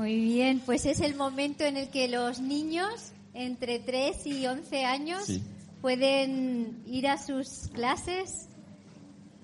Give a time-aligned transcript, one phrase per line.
[0.00, 4.86] Muy bien, pues es el momento en el que los niños entre 3 y 11
[4.86, 5.42] años Sí.
[5.82, 8.48] pueden ir a sus clases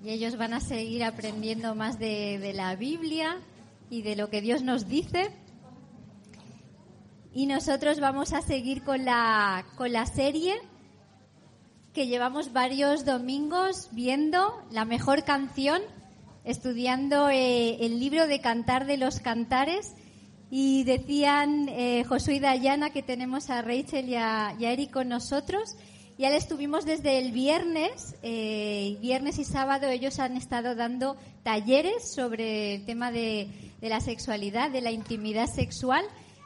[0.03, 3.37] y ellos van a seguir aprendiendo más de, de la Biblia
[3.91, 5.29] y de lo que Dios nos dice.
[7.35, 10.55] Y nosotros vamos a seguir con la, con la serie
[11.93, 15.83] que llevamos varios domingos viendo la mejor canción,
[16.45, 19.93] estudiando eh, el libro de Cantar de los Cantares.
[20.49, 24.91] Y decían eh, Josué y Dayana que tenemos a Rachel y a, y a Eric
[24.91, 25.75] con nosotros.
[26.17, 32.11] Ya le estuvimos desde el viernes, eh, viernes y sábado ellos han estado dando talleres
[32.11, 33.47] sobre el tema de,
[33.81, 36.03] de la sexualidad, de la intimidad sexual.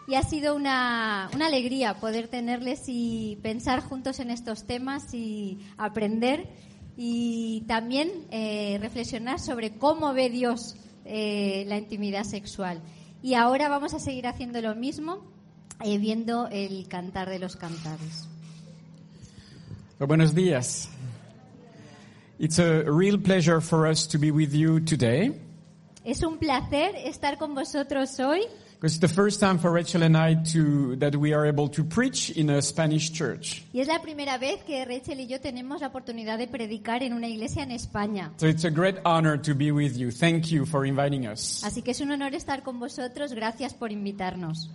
[0.07, 5.59] Y ha sido una, una alegría poder tenerles y pensar juntos en estos temas y
[5.77, 6.49] aprender
[6.97, 10.75] y también eh, reflexionar sobre cómo ve Dios
[11.05, 12.81] eh, la intimidad sexual.
[13.21, 15.21] Y ahora vamos a seguir haciendo lo mismo,
[15.83, 18.27] eh, viendo el cantar de los cantares.
[19.99, 20.89] Buenos dias.
[22.39, 25.31] It's a real pleasure for us to be with you today
[26.03, 28.41] Es un placer estar con vosotros hoy
[28.81, 31.83] because it's the first time for Rachel and I to that we are able to
[31.83, 33.63] preach in a Spanish church.
[33.71, 37.13] y es la primera vez que Rachel y yo tenemos la oportunidad de predicar en
[37.13, 38.31] una iglesia en España.
[38.37, 40.09] So it's a great honor to be with you.
[40.09, 41.63] Thank you for inviting us.
[41.63, 43.33] Así que es un honor estar con vosotros.
[43.33, 44.67] Gracias por invitarnos.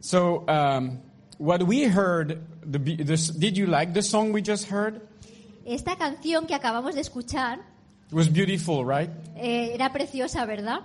[0.00, 1.00] So um,
[1.38, 5.00] what we heard, the, did you like the song we just heard?
[5.66, 7.58] Esta canción que acabamos de escuchar
[8.10, 9.10] It was beautiful, right?
[9.34, 10.82] eh, era preciosa, ¿verdad?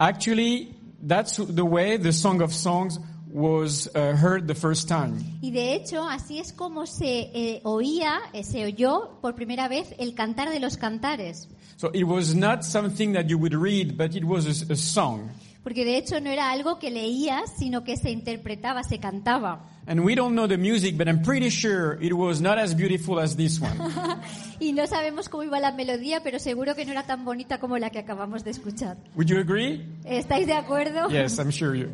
[0.00, 2.98] Actually, that's the way the Song of Songs
[3.30, 5.18] was uh, heard the first time.
[5.42, 9.94] Y de hecho, así es como se eh, oía, eh, se oyó por primera vez
[9.98, 11.48] el cantar de los cantares.
[11.76, 15.28] So it was not something that you would read, but it was a, a song.
[15.62, 19.69] Porque de hecho no era algo que leías, sino que se interpretaba, se cantaba.
[19.86, 23.18] And we don't know the music, but I'm pretty sure it was not as beautiful
[23.18, 23.76] as this one.
[24.60, 27.78] Y no sabemos cómo iba la melodía, pero seguro que no era tan bonita como
[27.78, 28.98] la que acabamos de escuchar.
[29.16, 29.80] Would you agree?
[30.04, 31.08] ¿Estáis de acuerdo?
[31.08, 31.90] Yes, I'm sure you.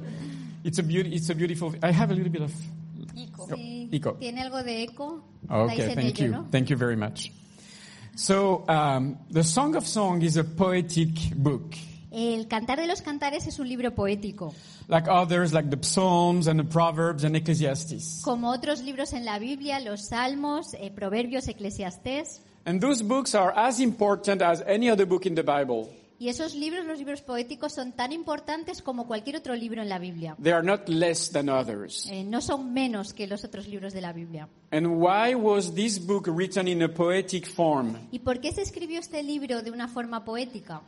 [0.65, 1.15] It's a beauty.
[1.15, 1.73] It's a beautiful.
[1.81, 2.53] I have a little bit of.
[3.55, 3.89] Sí.
[3.93, 4.15] Eco.
[4.15, 5.23] ¿Tiene algo de eco?
[5.49, 6.33] Okay, thank ello, you.
[6.33, 6.47] ¿no?
[6.51, 7.31] Thank you very much.
[8.17, 11.77] So, um, the Song of Song is a poetic book,
[12.19, 14.55] El Cantar de los Cantares es un libro poético.
[14.89, 18.23] like others, like the Psalms and the Proverbs and Ecclesiastes.
[18.25, 22.41] Como otros libros en la Biblia, los Salmos, eh, Proverbios, Eclesiastés.
[22.65, 25.91] And those books are as important as any other book in the Bible.
[26.19, 29.99] Y esos libros, los libros poéticos, son tan importantes como cualquier otro libro en la
[29.99, 30.37] Biblia.
[30.43, 32.09] They are not less than others.
[32.11, 34.49] Eh, no son menos que los otros libros de la Biblia.
[34.71, 38.09] And why was this book written in a poetic form?
[38.11, 40.81] ¿Y por qué se escribió este libro de una forma poética?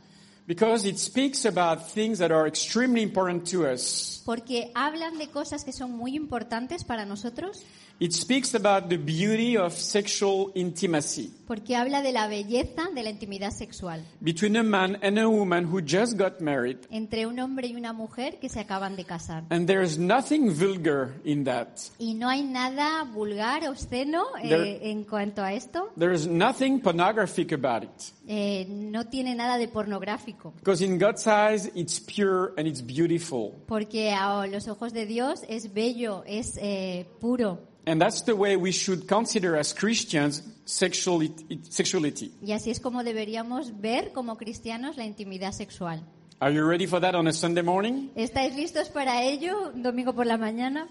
[0.49, 4.23] Because it speaks about things that are extremely important to us.
[4.25, 7.63] Porque hablan de cosas que son muy importantes para nosotros,
[7.99, 13.09] It speaks about the beauty of sexual intimacy porque habla de la belleza de la
[13.09, 16.77] intimidad sexual between a man and a woman who just got married.
[16.91, 19.43] entre un hombre y una mujer que se acaban de casar.
[19.49, 21.67] And there's nothing vulgar in that.
[21.97, 25.91] Y no hay nada vulgar, obsceno eh, There- en cuanto a esto.
[25.97, 28.13] There's nothing pornographic about it.
[28.27, 30.53] Eh, no tiene nada de pornográfico.
[30.59, 33.55] Because in God's eyes, it's pure and it's beautiful.
[33.67, 37.68] Porque a los ojos de Dios es bello, es eh, puro.
[37.89, 42.31] And that's the way we should consider as Christians sexuality.
[42.39, 46.03] Y así es como deberíamos ver como cristianos la intimidad sexual.
[46.39, 48.11] Are you ready for that on a Sunday morning?
[48.15, 50.87] ¿Estáis listos para ello un domingo por la mañana?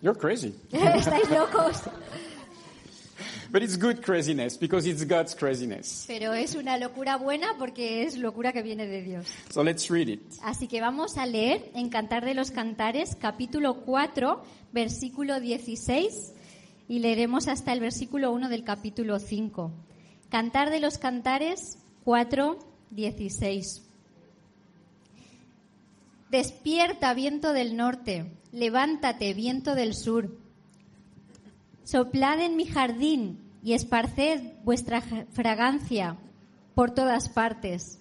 [0.00, 0.54] You're crazy.
[0.70, 1.82] ¿Estáis locos?
[3.50, 6.04] But it's good craziness because it's God's craziness.
[6.08, 9.26] Pero es una locura buena porque es locura que viene de Dios.
[9.50, 10.22] So let's read it.
[10.42, 16.32] Así que vamos a leer en Cantar de los Cantares, capítulo 4, versículo 16,
[16.88, 19.72] y leeremos hasta el versículo 1 del capítulo 5.
[20.28, 22.58] Cantar de los Cantares 4,
[22.90, 23.82] 16.
[26.30, 30.36] Despierta, viento del norte, levántate, viento del sur.
[31.86, 36.18] Soplad en mi jardín y esparced vuestra fragancia
[36.74, 38.00] por todas partes.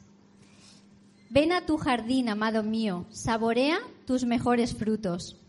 [1.30, 3.78] Ven a tu jardín, amado mío, saborea
[4.08, 5.40] tus mejores frutos.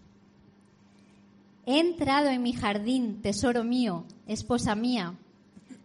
[1.65, 5.15] He entrado en mi jardín, tesoro mío, esposa mía.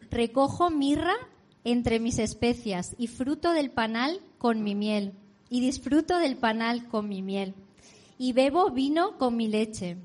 [0.10, 1.16] Recojo mirra
[1.64, 5.14] entre mis especias y fruto del panal con mi miel.
[5.50, 7.56] Y disfruto del panal con mi miel.
[8.18, 9.96] Y bebo vino con mi leche.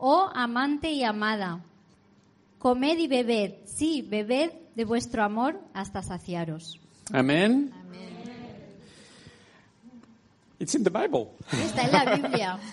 [0.00, 1.60] Oh amante y amada,
[2.58, 6.80] comed y bebed, sí, bebed de vuestro amor hasta saciaros.
[7.12, 7.70] Amen.
[10.58, 11.32] It's in the Bible.
[11.52, 12.58] Está en la Biblia.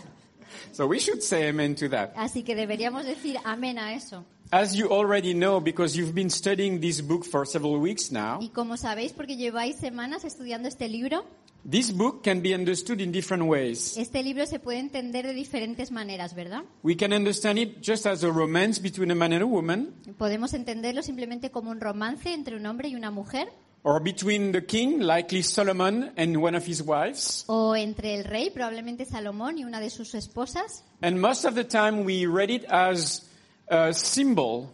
[0.71, 2.13] So we should say amen to that.
[2.15, 4.23] Así que deberíamos decir amén a eso.
[4.51, 8.49] As you already know, because you've been studying this book for several weeks now, Y
[8.49, 11.25] como sabéis, porque lleváis semanas estudiando este libro,
[11.69, 13.97] this book can be understood in different ways.
[13.97, 16.63] este libro se puede entender de diferentes maneras, ¿verdad?
[16.83, 20.53] We can understand it just as a romance between a man and a woman, Podemos
[20.53, 23.49] entenderlo simplemente como un romance entre un hombre y una mujer,
[23.83, 27.43] or between the king, likely Solomon, and one of his wives.
[27.47, 30.83] o entre el rey, probablemente Salomón, y una de sus esposas.
[31.01, 33.29] And most of the time we read it as
[33.69, 34.73] a symbol,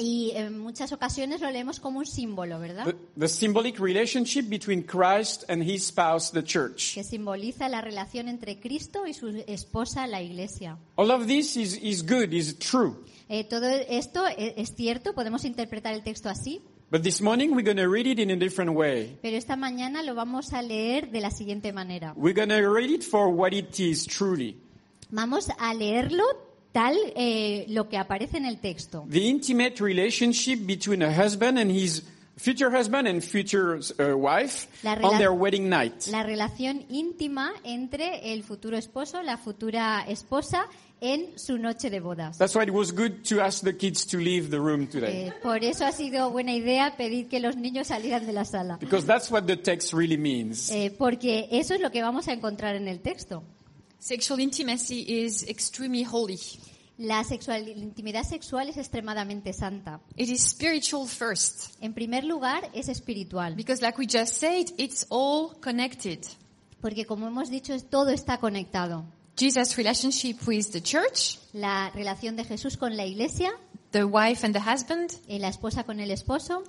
[0.00, 2.86] Y en muchas ocasiones lo leemos como un símbolo, ¿verdad?
[2.86, 6.94] the, the symbolic relationship between Christ and his spouse, the church.
[6.94, 10.78] Que simboliza la relación entre Cristo y su esposa, la iglesia.
[10.96, 12.96] All of this is, is good, is true.
[13.28, 16.60] Eh, todo esto e- es cierto, podemos interpretar el texto así,
[16.90, 19.16] But this morning we're going to read it in a different way.
[19.22, 22.12] pero esta mañana lo vamos a leer de la siguiente manera.
[22.16, 24.56] We're going to read it for what it is truly.
[25.10, 26.24] Vamos a leerlo
[26.72, 29.06] tal eh, lo que aparece en el texto.
[29.10, 32.02] The intimate relationship between a husband and his
[32.36, 36.06] future husband and future uh, wife La on their wedding night.
[36.08, 40.66] La relación íntima entre el futuro esposo, la futura esposa,
[41.00, 42.38] en su noche de bodas.
[42.38, 45.28] That's why it was good to ask the kids to leave the room today.
[45.28, 48.76] Eh, por eso ha sido buena idea pedir que los niños salieran de la sala.
[48.78, 50.70] Because that's what the text really means.
[50.70, 53.42] Eh, porque eso es lo que vamos a encontrar en el texto.
[54.00, 56.38] Sexual intimacy is extremely holy.
[56.98, 60.00] La, sexual- la intimidad sexual es extremadamente santa.
[60.16, 61.74] It is spiritual first.
[61.80, 63.54] En primer lugar, es espiritual.
[63.54, 66.20] Because like we just said, it's all connected.
[66.80, 69.04] Porque como hemos dicho, todo está conectado.
[69.38, 73.50] Jesus' relationship with the church, La relación de Jesús con la iglesia,
[73.92, 75.10] the wife and the husband.
[75.28, 76.62] eh, la esposa con el esposo.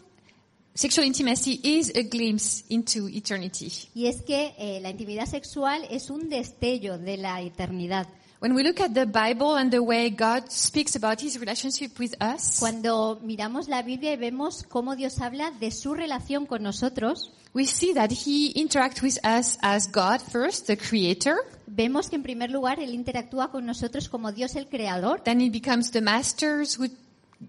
[0.73, 3.71] Sexual intimacy is a glimpse into eternity.
[3.93, 8.07] Y es que eh, la intimidad sexual es un destello de la eternidad.
[8.39, 12.15] When we look at the Bible and the way God speaks about his relationship with
[12.21, 17.31] us, Cuando miramos la Biblia y vemos cómo Dios habla de su relación con nosotros,
[17.53, 21.35] we see that he interacts with us as God first, the creator.
[21.67, 25.49] vemos que en primer lugar Él interactúa con nosotros como Dios el creador, Then he
[25.51, 26.87] becomes the masters who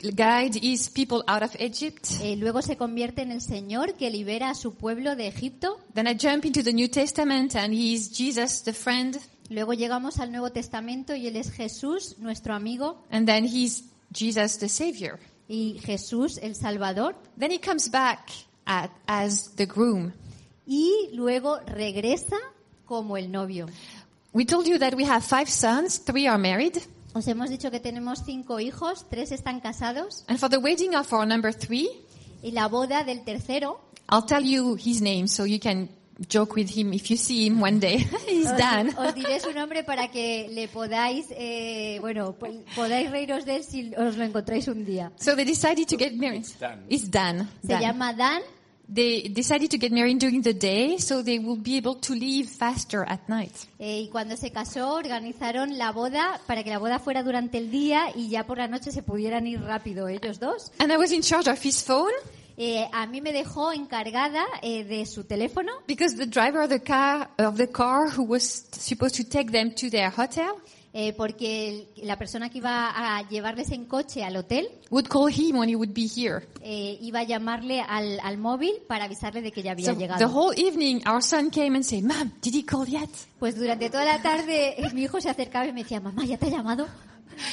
[0.01, 2.07] guide his people out of Egypt.
[2.23, 6.07] eh, luego se convierte en el Señor que libera a su pueblo de Egipto, Then
[6.07, 9.19] I jump into the New Testament and he's Jesus, the friend.
[9.51, 13.85] luego llegamos al Nuevo Testamento y Él es Jesús, nuestro amigo, And then he's
[14.15, 15.19] Jesus, the savior.
[15.49, 18.31] y Jesús el Salvador, Then he comes back
[18.65, 20.13] at, as the groom.
[20.67, 22.37] y luego regresa
[22.87, 23.67] como el novio.
[24.33, 26.79] We told you that we have five sons, three are married.
[27.15, 31.13] Os hemos dicho que tenemos cinco hijos, tres están casados, And for the wedding of
[31.13, 31.89] our number three,
[32.43, 33.81] y la boda del tercero
[34.11, 35.89] I'll tell you his name so you can
[36.29, 37.99] joke with him if you see him one day.
[38.29, 38.89] he's Os, Dan.
[38.97, 43.65] os diré su nombre para que le podáis, eh, bueno, po- podáis reíros de él
[43.65, 45.13] si os lo encontráis un día.
[45.19, 46.45] So they decided to get married.
[46.61, 46.85] Dan.
[46.89, 47.49] It's Dan.
[47.63, 47.81] Se Dan.
[47.83, 48.43] llama Dan
[48.89, 52.49] They decided to get married during the day so they will be able to leave
[52.49, 53.53] faster at night.
[53.79, 57.71] eh, y cuando se casó organizaron la boda para que la boda fuera durante el
[57.71, 60.73] día y ya por la noche se pudieran ir rápido ellos dos.
[60.79, 62.13] And I was in charge of his phone
[62.59, 66.83] Eh, a mí me dejó encargada eh, de su teléfono because the driver of the
[66.83, 70.57] car of the car who was supposed to take them to their hotel
[70.95, 75.33] eh, porque el- la persona que iba a llevarles en coche al hotel would call
[75.33, 76.47] him when he would be here.
[76.61, 80.01] eh, iba a llamarle al, al móvil para avisarle de que ya había So the
[80.01, 80.27] llegado.
[80.29, 83.09] whole evening our son came and said, Mom, did he call yet?
[83.39, 86.37] Pues durante toda la tarde eh, mi hijo se acercaba y me decía, mamá, ¿ya
[86.37, 86.87] te ha llamado?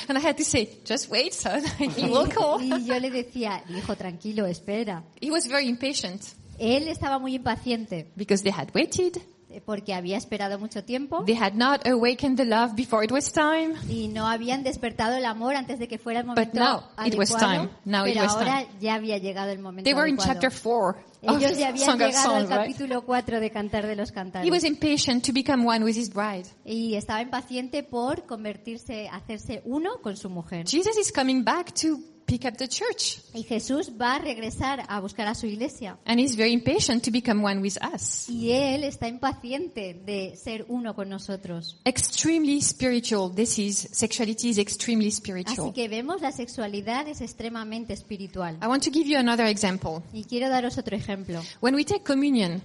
[0.09, 1.61] And I had to say, just wait, son.
[1.79, 2.61] he will call.
[2.61, 5.03] Y yo le decía, hijo, tranquilo, espera.
[5.21, 6.21] He was very impatient
[6.59, 9.21] Él estaba muy impaciente because they had waited.
[9.65, 13.73] Porque había esperado mucho tiempo They had not awakened the love before it was time.
[13.89, 17.31] y no habían despertado el amor antes de que fuera el momento now it was
[17.31, 17.63] adecuado.
[17.63, 17.69] time.
[17.85, 20.39] Now it pero was ahora ya había llegado el momento They were in adecuado.
[20.41, 20.89] chapter 4
[21.23, 22.59] of Ellos ya habían Song llegado al Songs, right?
[22.59, 24.51] capítulo 4 de Cantar de los He Cantares.
[24.51, 26.45] was impatient to become one with his bride.
[26.63, 30.65] Y estaba impaciente por convertirse, hacerse uno con su mujer.
[30.67, 33.19] Jesus is coming back to pick up the church.
[33.33, 35.97] Y Jesús va a regresar a buscar a su iglesia.
[36.05, 38.29] And he's very impatient to become one with us.
[38.29, 41.77] Y Él está impaciente de ser uno con nosotros.
[41.85, 43.33] Extremely spiritual.
[43.33, 45.73] This is, sexuality is extremely Así spiritual.
[45.73, 48.57] que vemos la sexualidad es extremadamente espiritual.
[48.61, 50.03] I want to give you another example.
[50.13, 51.41] Y quiero daros otro ejemplo.
[51.61, 52.61] When we take communion,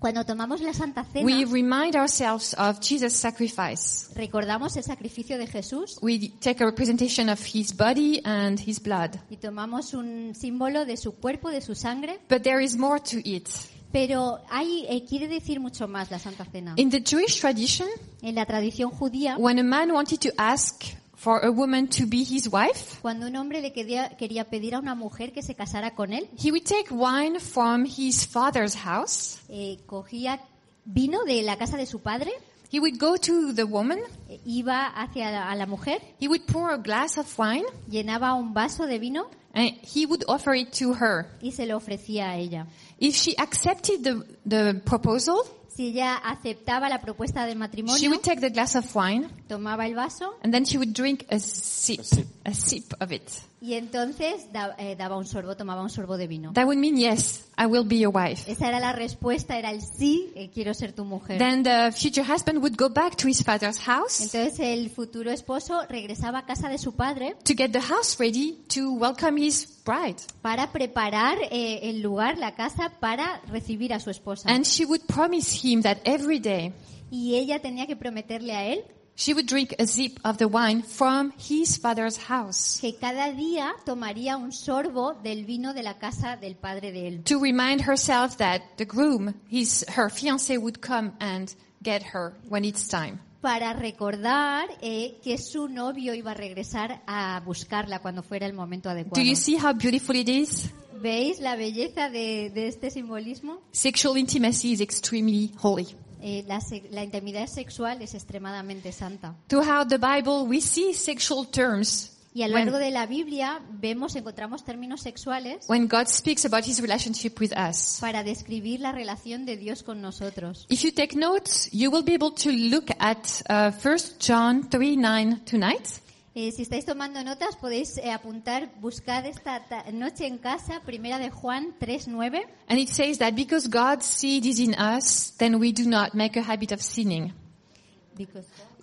[0.00, 4.08] Cuando tomamos la Santa Cena, we remind ourselves of Jesus' sacrifice.
[4.14, 9.10] recordamos el sacrificio de Jesús We take a representation of his body and his blood.
[9.28, 12.18] y tomamos un símbolo de su cuerpo, de su sangre.
[12.30, 13.46] But there is more to it.
[13.92, 16.72] Pero hay, eh, quiere decir mucho más la Santa Cena.
[16.78, 17.88] In the Jewish tradition,
[18.22, 20.82] En la tradición judía, when a man wanted to ask
[21.22, 24.78] for a woman to be his wife, cuando un hombre le quería, quería pedir a
[24.78, 29.38] una mujer que se casara con él, he would take wine from his father's house.
[29.50, 30.40] eh, cogía
[30.86, 32.32] vino de la casa de su padre,
[32.72, 33.98] He would go to the woman.
[34.28, 38.32] eh, iba hacia la, a la mujer, He would pour a glass of wine llenaba
[38.34, 41.26] un vaso de vino and he would offer it to her.
[41.42, 42.66] y se lo ofrecía a ella.
[43.00, 45.42] If she accepted the, the proposal,
[45.74, 49.86] Si ella aceptaba la propuesta de she matrimonio, would take the glass of wine tomaba
[49.86, 52.00] el vaso and then she would drink a sip,
[52.44, 53.49] a sip of it.
[53.62, 56.52] Y entonces da- eh, daba un sorbo, tomaba un sorbo de vino.
[56.54, 58.50] That would mean, yes, I will be your wife.
[58.50, 61.38] Esa era la respuesta, era el sí, eh, quiero ser tu mujer.
[61.38, 65.82] Then the future husband would go back to his father's house Entonces el futuro esposo
[65.88, 70.16] regresaba a casa de su padre to get the house ready to welcome his bride.
[70.42, 74.48] para preparar eh, el lugar, la casa, para recibir a su esposa.
[74.50, 76.72] And she would promise him that every day
[77.10, 78.84] Y ella tenía que prometerle a él
[79.20, 83.72] she would drink a sip of the wine from his father's house que cada día
[83.84, 87.22] tomaría un sorbo del vino de la casa del padre de él.
[87.24, 92.64] to remind herself that the groom, his, her fiancé would come and get her when
[92.64, 93.20] it's time.
[93.42, 98.88] Para recordar eh, que su novio iba a regresar a buscarla cuando fuera el momento
[98.88, 99.22] Do adecuado.
[99.22, 100.70] you see how beautiful it is?
[101.00, 103.60] ¿Veis la belleza de, de este simbolismo?
[103.72, 105.86] Sexual intimacy is extremely holy.
[106.22, 106.60] Eh, la,
[106.90, 109.34] la intimidad sexual es extremadamente santa.
[109.48, 113.60] Throughout the Bible, we see sexual terms Y a lo when, largo de la Biblia
[113.72, 117.98] vemos, encontramos términos sexuales when God speaks about his relationship with us.
[118.00, 120.66] para describir la relación de Dios con nosotros.
[120.68, 124.96] If you take notes, you will be able to look at uh, 1 John 3
[124.96, 126.00] 9 tonight.
[126.42, 131.18] Eh, si estáis tomando notas, podéis eh, apuntar, buscar esta ta- noche en casa, primera
[131.18, 132.46] de Juan 3.9.
[132.66, 136.38] And it says that because God's seed is in us, then we do not make
[136.38, 137.34] a habit of sinning.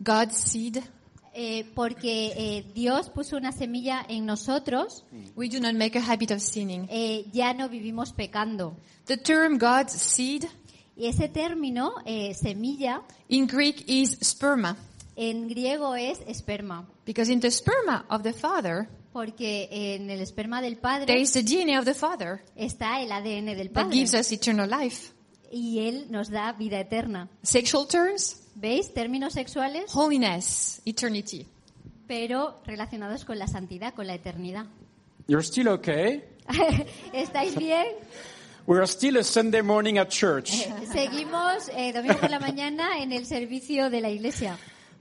[0.04, 0.84] God's seed,
[1.40, 5.04] Eh, porque eh, Dios puso una semilla en nosotros,
[5.36, 6.88] we do not make a habit of sinning.
[6.90, 8.76] eh, ya no vivimos pecando.
[9.06, 10.46] The term God's seed
[10.96, 14.76] Y ese término, eh, semilla, in Greek is sperma,
[15.18, 20.62] en griego es esperma, because in the sperma of the father, porque en el esperma
[20.62, 23.94] del there Padre is the DNA of the father está el ADN del that Padre
[23.98, 25.12] gives us eternal life.
[25.52, 27.30] y Él nos da vida eterna.
[27.42, 28.94] Sexual terms, ¿Veis?
[28.94, 31.46] Términos sexuales, holiness, eternity.
[32.08, 34.66] pero relacionados con la santidad, con la eternidad.
[35.28, 36.24] You're still okay?
[37.14, 37.86] ¿Estáis bien?
[38.68, 40.52] We're still a Sunday morning at church.
[40.92, 44.58] Seguimos eh, domingo por la mañana en el servicio de la iglesia.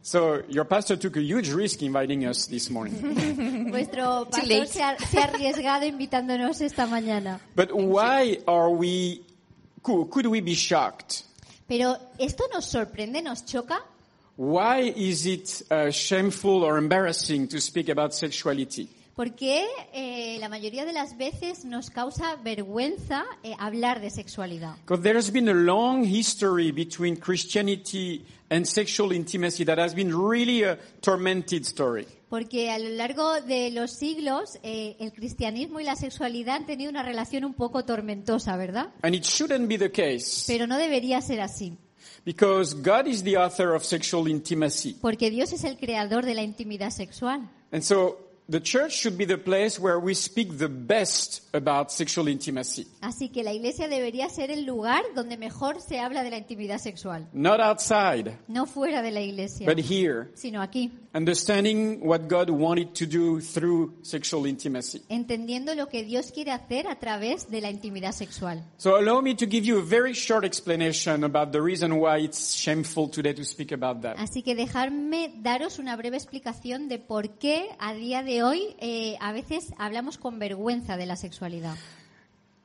[0.07, 2.95] So your pastor took a huge risk inviting us this morning.
[3.73, 7.41] Vuestro pastor se ha, se ha arriesgado invitándonos esta mañana.
[7.57, 9.25] But why are we,
[9.83, 11.25] could, could we be shocked?
[11.67, 13.81] Pero esto nos sorprende, nos choca.
[14.37, 18.89] Why is it uh, shameful or embarrassing to speak about sexuality?
[19.17, 24.77] Porque eh, la mayoría de las veces nos causa vergüenza eh, hablar de sexualidad.
[24.85, 30.12] Because there has been a long history between Christianity and sexual intimacy that has been
[30.17, 32.07] really a tormented story.
[32.29, 36.91] Porque a lo largo de los siglos eh, el cristianismo y la sexualidad han tenido
[36.91, 38.88] una relación un poco tormentosa, ¿verdad?
[39.03, 41.76] And it shouldn't be the case Pero no debería ser así.
[42.25, 44.95] because God is the author of sexual intimacy.
[45.00, 47.49] Porque Dios es el creador de la intimidad sexual.
[47.73, 52.29] And so the church should be the place where we speak the best about sexual
[52.29, 52.87] intimacy.
[53.00, 56.79] Así que la iglesia debería ser el lugar donde mejor se habla de la intimidad
[56.79, 57.26] sexual.
[57.33, 60.29] Not outside, No fuera de la iglesia, but here.
[60.35, 60.93] sino aquí.
[61.15, 65.03] Understanding what God wanted to do through sexual intimacy.
[65.09, 68.62] Entendiendo lo que Dios quiere hacer a través de la intimidad sexual.
[68.76, 72.55] So allow me to give you a very short explanation about the reason why it's
[72.55, 74.17] shameful today to speak about that.
[74.19, 79.16] Así que dejarme daros una breve explicación de por qué a día de hoy eh,
[79.21, 81.76] a veces hablamos con vergüenza de la sexualidad.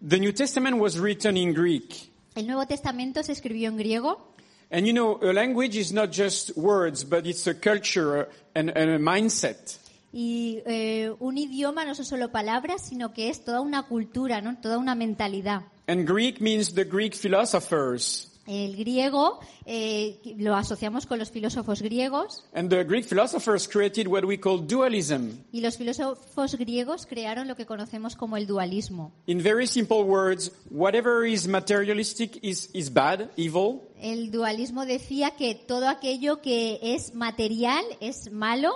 [0.07, 2.11] The New Testament was written in Greek.
[2.35, 4.31] El Nuevo Testamento se escribió en griego
[4.71, 8.89] And you know, a language is not just words, but it's a culture and, and
[8.89, 9.77] a mindset.
[10.13, 14.57] Y eh, un idioma no son solo palabras, sino que es toda una cultura, ¿no?
[14.61, 15.63] Toda una mentalidad.
[15.87, 18.30] And Greek means the Greek philosophers.
[18.47, 24.25] El griego eh, lo asociamos con los filósofos griegos And the Greek philosophers created what
[24.25, 25.43] we call dualism.
[25.51, 29.11] y los filósofos griegos crearon lo que conocemos como el dualismo.
[29.27, 35.53] In very simple words, whatever is materialistic is, is bad, evil, El dualismo decía que
[35.53, 38.71] todo aquello que es material es malo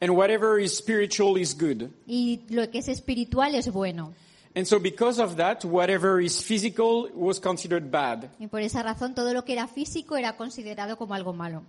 [0.00, 1.90] and whatever is spiritual is good.
[2.08, 4.12] y lo que es espiritual es bueno.
[4.54, 8.30] And so because of that, whatever is physical was considered bad.
[8.38, 11.62] Y por esa razón todo lo que era físico era considerado como algo malo.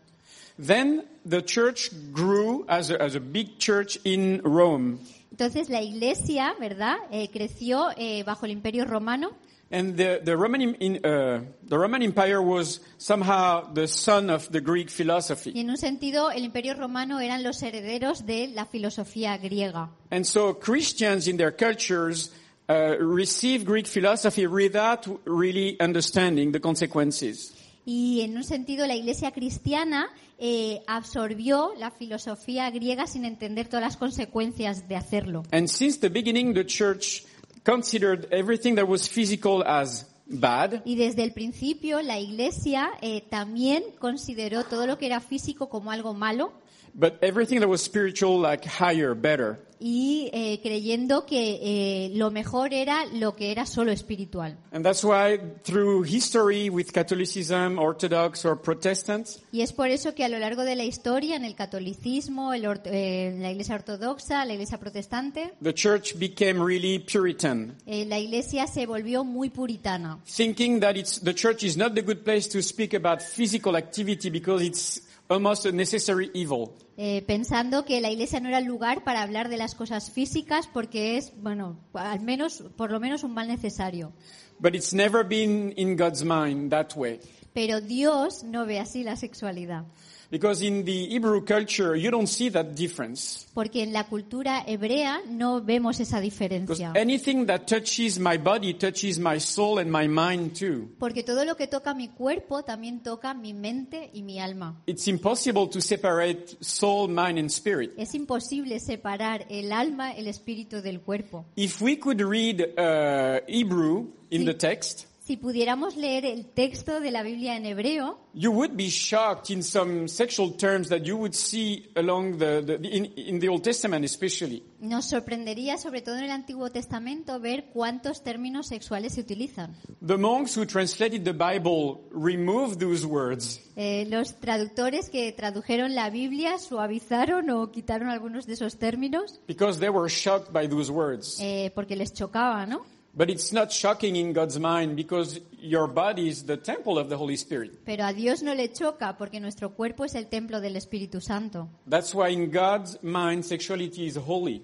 [0.58, 5.00] Then the church grew as a, as a big church in Rome.
[5.32, 9.32] Entonces la iglesia, ¿verdad?, Eh, creció eh, bajo el imperio romano
[9.74, 14.60] And the, the, Roman, in, uh, the Roman Empire was somehow the son of the
[14.60, 15.54] Greek y philosophy.
[15.56, 19.90] en un sentido el imperio romano eran los herederos de la filosofía griega.
[20.10, 22.32] And so Christians in their cultures
[22.72, 27.54] uh, receive Greek philosophy without really understanding the consequences.
[27.84, 33.84] Y en un sentido la iglesia cristiana eh, absorbió la filosofía griega sin entender todas
[33.84, 35.44] las consecuencias de hacerlo.
[35.52, 37.24] And since the beginning, the church
[37.64, 43.84] considered everything that was physical as bad, Y desde el principio la iglesia eh, también
[44.00, 46.54] consideró todo lo que era físico como algo malo
[46.94, 49.58] but everything that was spiritual like higher, better.
[49.84, 54.56] y eh, creyendo que eh, lo mejor era lo que era solo espiritual.
[54.72, 60.24] And that's why through history with Catholicism, Orthodox or Protestant, Y es por eso que
[60.24, 64.54] a lo largo de la historia, en el catolicismo, el eh, la iglesia ortodoxa, la
[64.54, 70.20] iglesia protestante, the church became really Puritan, eh, la iglesia se volvió muy puritana.
[70.28, 74.30] thinking that it's, the church is not the good place to speak about physical activity
[74.30, 76.74] because it's almost a necessary evil.
[76.98, 80.68] eh, pensando que la iglesia no era el lugar para hablar de las cosas físicas
[80.72, 84.14] porque es, bueno, al menos, por lo menos un mal necesario.
[84.60, 87.20] But it's never been in God's mind that way.
[87.54, 89.86] Pero Dios no ve así la sexualidad,
[90.32, 93.48] Because in the Hebrew culture, you don't see that difference.
[93.54, 96.94] porque en la cultura hebrea no vemos esa Because diferencia.
[96.96, 100.88] anything that touches my body touches my soul and my mind too.
[101.00, 104.82] Porque todo lo que toca mi cuerpo también toca mi mente y mi alma.
[104.88, 107.92] It's impossible to separate soul, mind, and spirit.
[107.98, 111.46] Es imposible separar el alma, el espíritu del cuerpo.
[111.58, 114.46] If we could read uh, Hebrew in Sí.
[114.46, 118.90] the text, Si pudiéramos leer el texto de la Biblia en hebreo, you would be
[118.90, 123.48] shocked in some sexual terms that you would see along the, the in, in the
[123.48, 124.64] Old Testament, especially.
[124.80, 129.76] nos sorprendería, sobre todo en el Antiguo Testamento, ver cuántos términos sexuales se utilizan.
[130.06, 136.10] The monks who translated the Bible removed those words Eh, los traductores que tradujeron la
[136.10, 141.40] Biblia suavizaron o quitaron algunos de esos términos because they were shocked by those words.
[141.40, 142.82] eh, porque les chocaba, ¿no?
[143.14, 147.18] But it's not shocking in God's mind because your body is the temple of the
[147.18, 147.84] Holy Spirit.
[147.84, 151.70] Pero a Dios no le choca porque nuestro cuerpo es el templo del Espíritu Santo.
[151.90, 154.62] That's why in God's mind, sexuality is holy.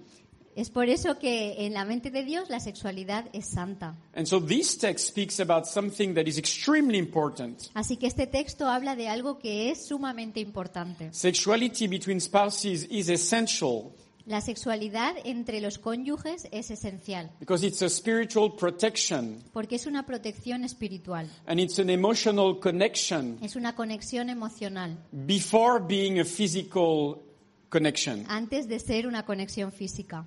[0.56, 3.96] Es por eso que en la mente de Dios la sexualidad es santa.
[4.16, 7.70] And so this text speaks about something that is extremely important.
[7.76, 11.10] Así que este texto habla de algo que es sumamente importante.
[11.12, 13.92] Sexuality between spouses is essential
[14.28, 19.42] La sexualidad entre los cónyuges es esencial because it's a spiritual protection.
[19.54, 24.98] porque es una protección espiritual, and it's an emotional connection es una conexión emocional.
[25.14, 27.22] before being a physical
[27.70, 28.26] connection.
[28.28, 30.26] antes de ser una conexión física.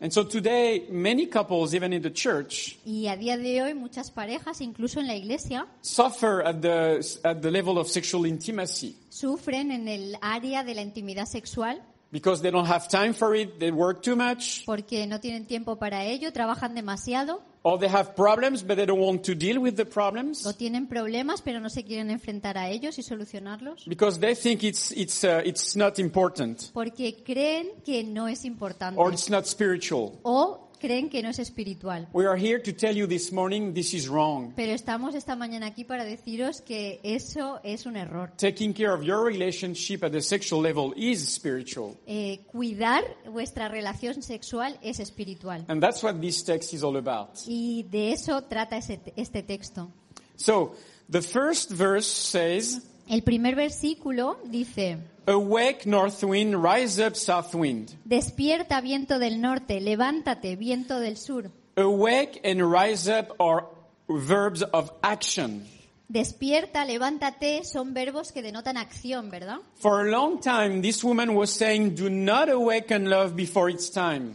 [0.00, 4.10] And so today, many couples, even in the church, Y a día de hoy muchas
[4.10, 8.96] parejas, incluso en la iglesia, suffer at the, at the level of sexual intimacy.
[9.10, 13.58] sufren en el área de la intimidad sexual because they don't have time for it,
[13.58, 17.42] they work too much, porque no tienen tiempo para ello, trabajan demasiado.
[17.66, 20.44] Or they have problems but they don't want to deal with the problems.
[20.46, 23.86] O tienen problemas pero no se quieren enfrentar a ellos y solucionarlos.
[23.86, 26.70] Because they think it's, it's, uh, it's not important.
[26.74, 29.00] Porque creen que no es importante.
[29.00, 30.18] or it's not spiritual.
[30.24, 32.06] o creen que no es espiritual.
[32.12, 34.52] We are here to tell you this morning this is wrong.
[34.54, 38.30] Pero estamos esta mañana aquí para deciros que eso es un error.
[38.36, 41.96] Taking care of your relationship at the sexual level is spiritual.
[42.06, 45.64] Eh, cuidar vuestra relación sexual es espiritual.
[45.68, 47.30] And that's what this text is all about.
[47.46, 49.90] Y de eso trata ese- este texto.
[50.36, 50.74] So,
[51.08, 57.90] the first verse says, El primer versículo dice, Awake, north wind, rise up, south wind.
[58.04, 61.50] despierta viento del norte, levántate viento del sur.
[61.76, 63.66] Awake and rise up are
[64.08, 65.66] verbs of action.
[66.08, 69.58] Despierta, levántate, son verbos que denotan acción, ¿verdad?
[69.76, 74.34] For a long time, this woman was saying, Do not awaken love before it's time.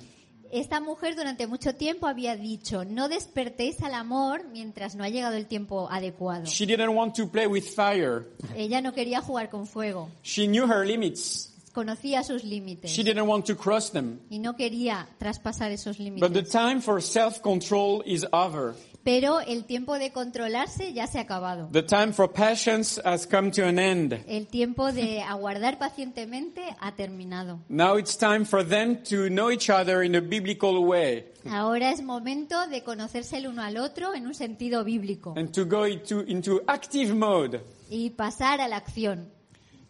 [0.52, 5.36] Esta mujer durante mucho tiempo había dicho, no despertéis al amor mientras no ha llegado
[5.36, 6.46] el tiempo adecuado.
[6.46, 8.26] She didn't want to play with fire.
[8.56, 11.54] Ella no quería jugar con fuego, She knew her limits.
[11.72, 14.20] conocía sus límites She didn't want to cross them.
[14.32, 16.50] y no quería traspasar esos But the límites.
[16.52, 18.74] time for self-control is over.
[19.04, 21.70] Pero el tiempo de controlarse ya se ha acabado.
[21.72, 24.14] The time for patience has come to an end.
[24.28, 27.60] El tiempo de aguardar pacientemente ha terminado.
[27.70, 32.04] Now it's time for them to know each other in a biblical way Ahora es
[32.04, 36.22] momento de conocerse el uno al otro en un sentido bíblico and to go into,
[36.28, 39.32] into active mode y pasar a la acción,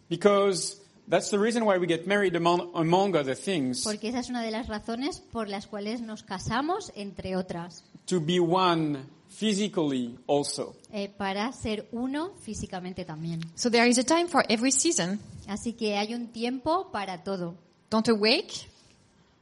[0.08, 4.30] because that's the reason why we get married among, among other things, porque esa es
[4.30, 10.16] una de las razones por las cuales nos casamos, entre otras, to be one physically
[10.26, 10.74] also.
[10.92, 13.40] eh, para ser uno físicamente también.
[13.56, 15.18] So there is a time for every season.
[15.48, 17.56] Así que hay un tiempo para todo,
[17.90, 18.69] Don't awake,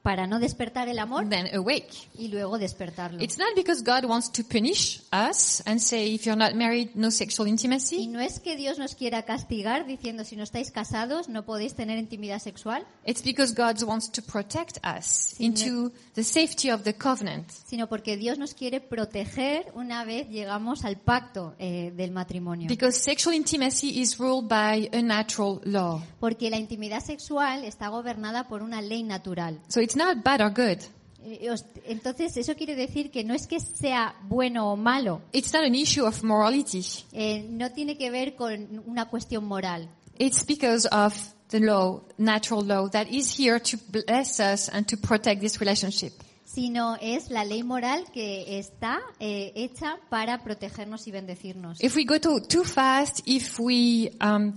[0.08, 2.08] para no despertar el amor then awake.
[2.16, 3.22] y luego despertarlo.
[3.22, 7.10] It's not because God wants to punish us and say, if you're not married, no
[7.10, 8.06] sexual Y intimacy.
[8.06, 11.98] no es que Dios nos quiera castigar diciendo si no estáis casados no podéis tener
[11.98, 17.50] intimidad sexual, It's because God wants to protect us into the safety of the covenant.
[17.66, 22.66] sino porque Dios nos quiere proteger una vez llegamos al pacto eh, del matrimonio.
[22.68, 26.02] Because sexual intimacy is ruled by a natural law.
[26.18, 29.60] Porque la intimidad sexual está gobernada por una ley natural.
[29.68, 30.78] So it's not bad or good.
[31.84, 35.74] Entonces, eso quiere decir que no es que sea bueno o malo, It's not an
[35.74, 36.82] issue of morality.
[37.12, 39.88] eh, no tiene que ver con una cuestión moral.
[40.18, 41.14] It's because of
[41.50, 46.12] the law, natural law, that is here to bless us and to protect this relationship.
[46.44, 51.78] sino es la ley moral que está eh, hecha para protegernos y bendecirnos.
[51.82, 54.54] If we go to, too fast, if we um,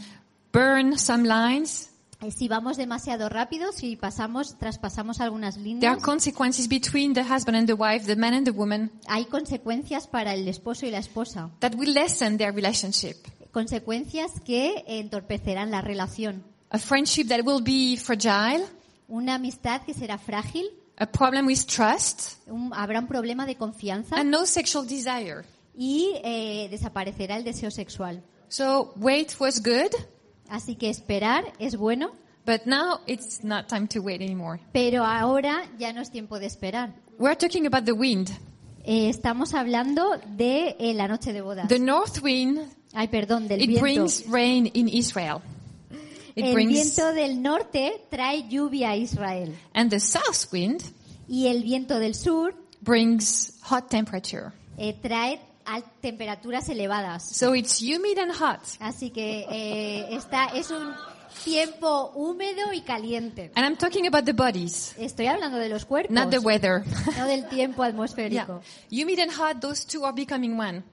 [0.53, 1.90] burn some lines,
[2.29, 7.57] Si vamos demasiado rápido, si pasamos, traspasamos algunas there líneas, are consequences between the husband
[7.57, 10.99] and the wife, the man and the woman, hay consecuencias para el esposo y la
[10.99, 11.49] esposa.
[11.59, 13.15] that will lessen their relationship.
[13.51, 16.43] Consecuencias que entorpecerán la relación.
[16.69, 18.65] A friendship that will be fragile,
[19.07, 20.65] Una amistad que será frágil,
[20.97, 25.43] a problem with trust, un- habrá un problema de confianza and no sexual desire.
[25.75, 28.23] y eh, desaparecerá el deseo sexual.
[28.47, 29.91] So wait was good,
[30.51, 32.11] Así que esperar es bueno,
[32.45, 34.59] but now it's not time to wait anymore.
[34.73, 36.93] pero ahora ya no es tiempo de esperar.
[37.17, 38.29] We're talking about the wind.
[38.83, 41.67] Eh, estamos hablando de eh, la noche de bodas.
[41.69, 42.59] The north wind,
[42.93, 43.81] Ay, perdón, del it viento.
[43.81, 45.41] brings rain in Israel.
[46.35, 50.81] It El brings, viento del norte trae lluvia a Israel and the south wind
[51.29, 54.51] y el viento del sur brings hot temperature.
[54.77, 55.39] eh, trae
[55.75, 57.23] al- temperaturas elevadas.
[57.23, 58.59] So it's humid and hot.
[58.79, 60.93] Así que eh, está, es un
[61.43, 63.51] tiempo húmedo y caliente.
[63.55, 66.83] And I'm talking about the bodies, Estoy hablando de los cuerpos, not the weather.
[67.17, 67.89] no del tiempo yeah.
[67.91, 68.61] atmosférico.
[68.89, 70.83] Humid and hot, those two are becoming one.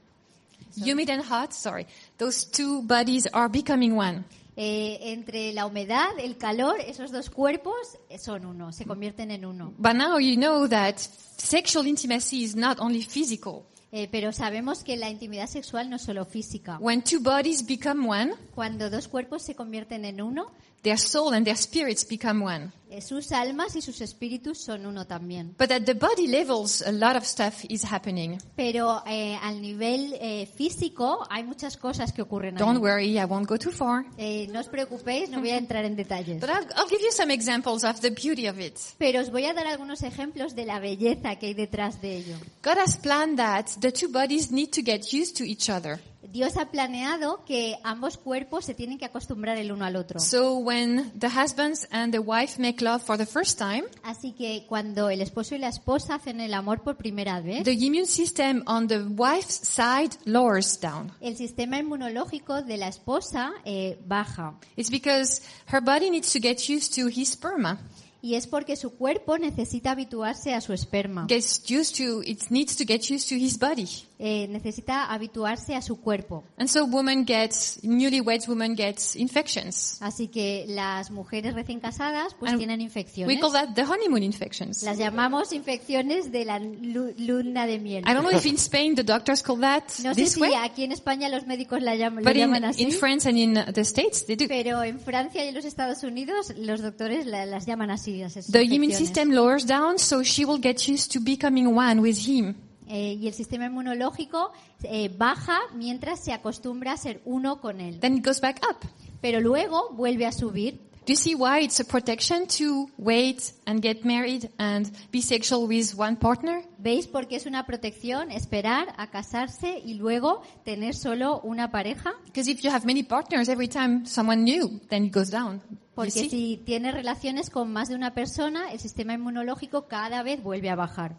[0.76, 1.86] Humid and hot, sorry.
[2.18, 4.24] Those two bodies are becoming one.
[4.60, 9.44] Eh, entre la humedad, el calor, esos dos cuerpos eh, son uno, se convierten en
[9.44, 9.72] uno.
[9.78, 13.66] But now you know that sexual intimacy is not only physical.
[13.90, 16.78] Eh, pero sabemos que la intimidad sexual no es solo física.
[16.78, 21.44] When two bodies become one, Cuando dos cuerpos se convierten en uno, their soul and
[21.44, 22.72] their spirits become one.
[22.90, 25.54] eh, sus almas y sus espíritus son uno también.
[25.58, 28.38] But at the body levels, a lot of stuff is happening.
[28.56, 32.58] Pero eh, al nivel eh, físico hay muchas cosas que ocurren ahí.
[32.58, 34.04] Don't worry, I won't go too far.
[34.16, 36.40] Eh, no os preocupéis, no voy a entrar en detalles.
[36.40, 38.78] But I'll, I'll give you some examples of the beauty of it.
[38.98, 42.36] Pero os voy a dar algunos ejemplos de la belleza que hay detrás de ello.
[42.62, 46.00] God has planned that the two bodies need to get used to each other.
[46.30, 50.20] Dios ha planeado que ambos cuerpos se tienen que acostumbrar el uno al otro.
[50.20, 54.64] So when the husbands and the wife make love for the first time, Así que
[54.68, 58.62] cuando el esposo y la esposa hacen el amor por primera vez, the immune system
[58.66, 61.10] on the wife's side lowers down.
[61.20, 64.54] el sistema inmunológico de la esposa eh, baja.
[64.76, 65.40] It's because
[65.72, 67.78] her body needs to get used to his sperma.
[68.20, 71.26] Y es porque su cuerpo necesita habituarse a su esperma.
[71.28, 73.86] Gets used to, it needs to get used to his body.
[74.20, 76.42] Eh, necesita habituarse a su cuerpo.
[76.56, 79.96] And so woman gets, newlywed woman gets infections.
[80.00, 83.40] Así que las mujeres recién casadas pues And tienen We infecciones.
[83.40, 84.82] call that the honeymoon infections.
[84.82, 88.02] Las llamamos infecciones de la lu- luna de miel.
[88.08, 90.52] I don't know if in Spain the doctors call that No sé this si way,
[90.54, 93.38] aquí en España los médicos la llaman, lo but in, llaman así, in France and
[93.38, 94.46] in the States they do.
[94.48, 98.18] pero en Francia y en los Estados Unidos los doctores la- las llaman así.
[98.18, 102.16] las The immune system lowers down, so she will get used to becoming one with
[102.26, 102.56] him.
[102.88, 108.00] Eh, y el sistema inmunológico eh, baja mientras se acostumbra a ser uno con él.
[108.00, 108.88] Then it goes back up.
[109.20, 110.87] Pero luego vuelve a subir.
[111.08, 115.66] Do you see why it's a protection to wait and get married and be sexual
[115.66, 116.62] with one partner?
[116.76, 122.12] ¿Veis por qué es una protección esperar a casarse y luego tener solo una pareja?
[122.26, 125.62] Because if you have many partners every time someone new, then it goes down.
[125.94, 130.68] Porque si tienes relaciones con más de una persona, el sistema inmunológico cada vez vuelve
[130.68, 131.16] a bajar.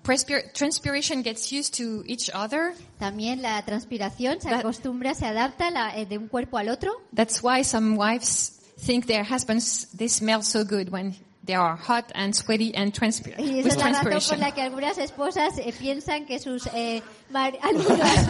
[0.54, 2.76] Transpiration gets used to each other.
[3.00, 6.92] También la transpiración se acostumbra, se adapta eh, de un cuerpo al otro.
[7.16, 12.12] That's why some wives think their husbands they smell so good when they are hot
[12.16, 14.40] and sweaty and transpir Y with esa es la razón por transpiration.
[14.40, 17.02] la que algunas esposas eh, piensan que sus eh,
[17.62, 18.30] algunas,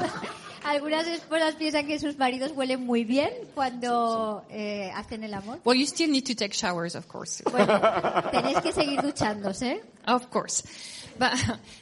[0.64, 5.60] algunas esposas piensan que sus maridos huelen muy bien cuando eh, hacen el amor.
[5.66, 7.44] Well, you still need to take showers, of course.
[7.50, 7.80] Bueno,
[8.32, 9.82] tenéis que seguir duchándose.
[10.08, 10.64] Of course.
[11.18, 11.34] But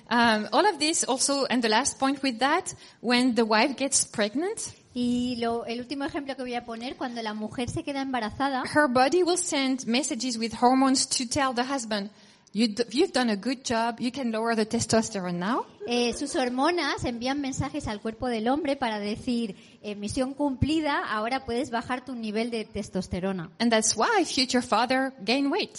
[0.09, 4.03] um, all of this also, and the last point with that, when the wife gets
[4.05, 8.01] pregnant, Y lo- el último ejemplo que voy a poner, cuando la mujer se queda
[8.01, 12.09] embarazada, her body will send messages with hormones to tell the husband,
[12.51, 15.67] you you've done a good job, you can lower the testosterone now.
[15.85, 21.45] eh, sus hormonas envían mensajes al cuerpo del hombre para decir, eh, misión cumplida, ahora
[21.45, 23.51] puedes bajar tu nivel de testosterona.
[23.59, 25.77] And that's why future father gain weight.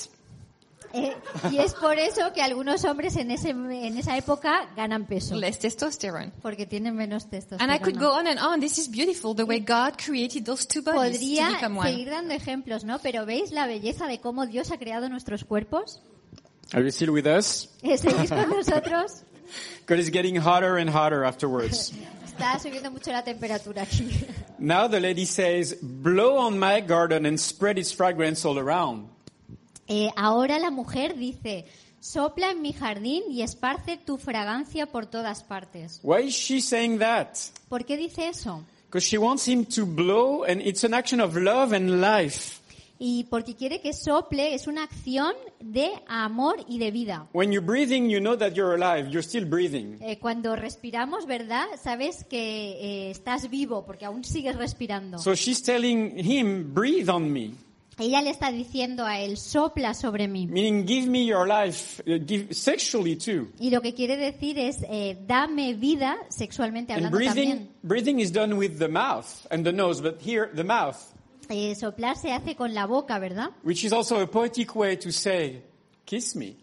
[0.94, 1.14] Eh,
[1.50, 5.58] y es por eso que algunos hombres en, ese, en esa época ganan peso, Less
[5.58, 6.32] testosterone.
[6.40, 7.74] porque tienen menos And testosterona.
[7.76, 8.60] I could go on and on.
[8.60, 11.90] This is beautiful, the way God created those two bodies to Podría become one.
[11.90, 12.98] seguir dando ejemplos, ¿no?
[13.00, 16.00] Pero ¿veis la belleza de cómo Dios ha creado nuestros cuerpos?
[16.72, 17.68] Are you still with us?
[17.82, 19.22] Eh, ¿Seguís con nosotros?
[19.86, 21.92] God is getting hotter and hotter afterwards.
[22.26, 24.08] Está subiendo mucho la temperatura aquí.
[24.58, 29.08] now the lady says, blow on my garden and spread its fragrance all around.
[29.88, 31.64] Eh, ahora la mujer dice,
[32.00, 36.00] sopla en mi jardín y esparce tu fragancia por todas partes.
[36.02, 37.28] Why is she saying that?
[37.68, 38.64] ¿Por qué dice eso?
[38.86, 42.60] Because she wants him to blow and it's an action of love and life.
[43.00, 47.28] Y porque quiere que sople, es una acción de amor y de vida.
[47.32, 49.08] When you're breathing, you know that you're alive.
[49.08, 49.98] You're still breathing.
[50.00, 51.66] Eh, cuando respiramos, ¿verdad?
[51.80, 52.72] Sabes que
[53.08, 55.18] eh, estás vivo porque aún sigues respirando.
[55.18, 57.54] So she's telling him, breathe on me.
[57.98, 60.46] Ella le está diciendo a él, sopla sobre mí.
[60.46, 63.48] Meaning, give me your life, uh, give, sexually too.
[63.58, 67.68] Y lo que quiere decir es, eh, dame vida sexualmente And hablando breathing, también.
[67.82, 70.96] breathing is done with the mouth and the nose, but here, the mouth,
[71.50, 73.50] Eh, soplar se hace con la boca, ¿verdad?
[73.64, 75.62] which is also a poetic way to say,
[76.04, 76.56] kiss me.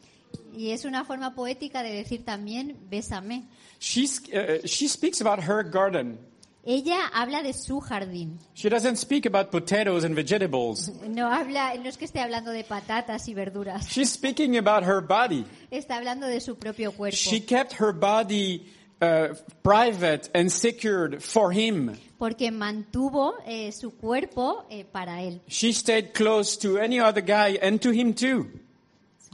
[0.56, 3.44] Y es una forma poética de decir también, bésame.
[3.80, 6.18] She's, uh, she speaks about her garden.
[6.66, 8.40] Ella habla de su jardín.
[8.56, 10.92] She doesn't speak about potatoes and vegetables.
[11.08, 13.88] No habla, no es que esté hablando de patatas y verduras.
[13.88, 15.46] She's speaking about her body.
[15.70, 17.16] Está hablando de su propio cuerpo.
[17.16, 18.66] She kept her body
[19.00, 21.96] uh, private and secured for him.
[22.18, 25.42] Porque mantuvo eh, su cuerpo eh, para él.
[25.48, 28.48] She stayed close to any other guy and to him too.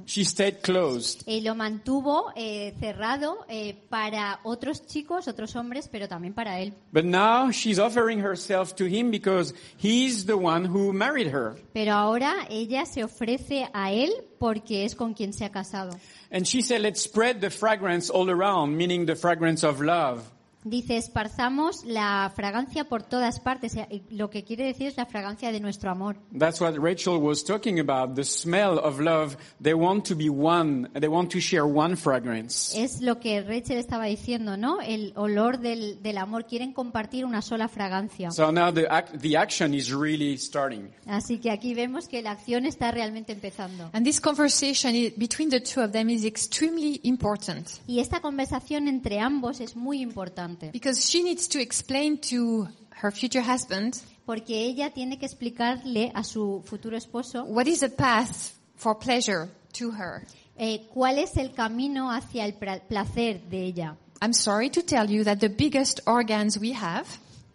[0.05, 1.23] She stayed closed.
[1.25, 6.73] Y lo mantuvo eh, cerrado eh, para otros chicos, otros hombres, pero también para él.
[6.91, 11.55] But now she's offering herself to him because he's the one who married her.
[11.73, 15.97] Pero ahora ella se ofrece a él porque es con quien se ha casado.
[16.31, 20.23] And she said, let's spread the fragrance all around, meaning the fragrance of love.
[20.63, 23.75] Dice, esparzamos la fragancia por todas partes.
[23.75, 26.17] Eh, Lo que quiere decir es la fragancia de nuestro amor.
[26.37, 29.37] That's what Rachel was talking about, the smell of love.
[29.61, 32.77] They want to be one, they want to share one fragrance.
[32.79, 34.81] Es lo que Rachel estaba diciendo, ¿no?
[34.81, 36.45] El olor del, del amor.
[36.45, 38.29] Quieren compartir una sola fragancia.
[38.31, 40.91] So now the, ac- the action is really starting.
[41.07, 43.89] Así que aquí vemos que la acción está realmente empezando.
[43.93, 49.19] And this conversation between the two of them is extremely important Y esta conversación entre
[49.19, 50.50] ambos es muy importante.
[50.71, 52.67] Because she needs to explain to
[53.01, 57.89] her future husband Porque ella tiene que explicarle a su futuro esposo what is the
[57.89, 60.25] path for pleasure to her.
[60.57, 63.97] eh, cuál es el camino hacia el placer de ella.
[64.21, 67.07] I'm sorry to tell you that the biggest organs we have,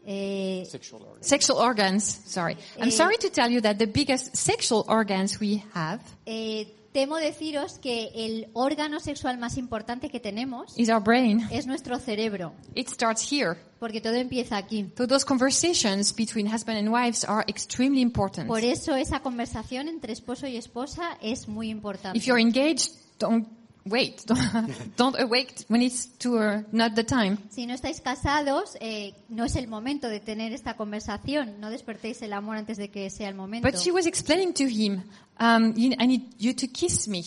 [0.09, 1.23] Eh, Sexual organ.
[1.23, 2.57] sexual organs, sorry.
[2.81, 6.65] I'm Eh, sorry to tell you that the biggest sexual organs we have eh,
[6.97, 11.47] temo deciros que el órgano sexual más importante que tenemos is our brain.
[11.51, 13.59] es nuestro cerebro, It starts here.
[13.79, 14.91] porque todo empieza aquí.
[14.97, 18.49] So those conversations between husband and wives are extremely important.
[18.49, 22.17] Por eso esa conversación entre esposo y esposa es muy importante.
[22.17, 23.47] If you're engaged, don't
[23.87, 24.25] wait.
[24.27, 24.37] Don't,
[24.96, 27.38] don't awake when it's too, uh, not the time.
[27.51, 31.61] Si no estáis casados, eh, no es el momento de tener esta conversación.
[31.61, 33.68] No despertéis el amor antes de que sea el momento.
[33.68, 35.03] But she was explaining to him,
[35.40, 37.22] um, I need you to kiss me.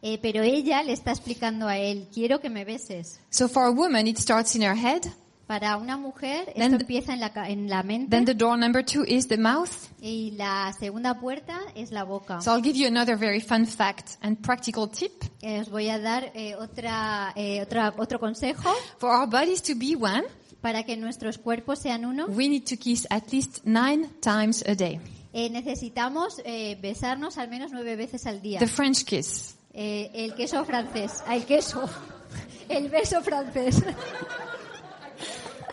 [0.00, 3.20] Eh, pero ella le está explicando a él, quiero que me beses.
[3.30, 5.02] So for a woman, it starts in her head.
[5.48, 8.10] Para una mujer, Then esto the- empieza en la, en la mente.
[8.14, 9.70] Then the door number two is the mouth.
[10.00, 12.40] Y la segunda puerta es la boca.
[12.42, 15.10] So I'll give you another very fun fact and practical tip.
[15.40, 18.70] Eh, os voy a dar eh, otra, eh, otra, otro consejo.
[18.98, 20.22] For our bodies to be one,
[20.60, 24.74] Para que nuestros cuerpos sean uno, we need to kiss at least nine times a
[24.74, 25.00] day.
[25.32, 28.58] eh, necesitamos eh, besarnos al menos nueve veces al día.
[28.58, 29.54] The French kiss.
[29.72, 31.22] Eh, el queso francés.
[31.30, 31.88] El queso.
[32.68, 33.82] El beso francés.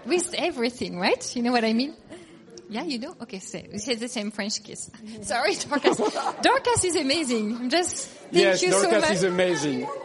[0.06, 1.36] With everything, right?
[1.36, 1.96] You know what I mean?
[2.70, 3.16] Yeah, you do?
[3.22, 4.90] Okay, so it's the same French kiss.
[5.22, 5.98] Sorry, Dorcas.
[6.42, 7.56] Dorcas is amazing.
[7.56, 8.92] I'm just, thank yes, you so much.
[8.92, 9.88] Dorcas is amazing.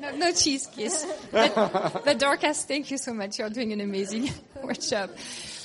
[0.00, 1.06] No, no cheese kiss.
[1.30, 3.38] But, but Dorcas, thank you so much.
[3.38, 4.30] You're doing an amazing
[4.62, 5.10] workshop.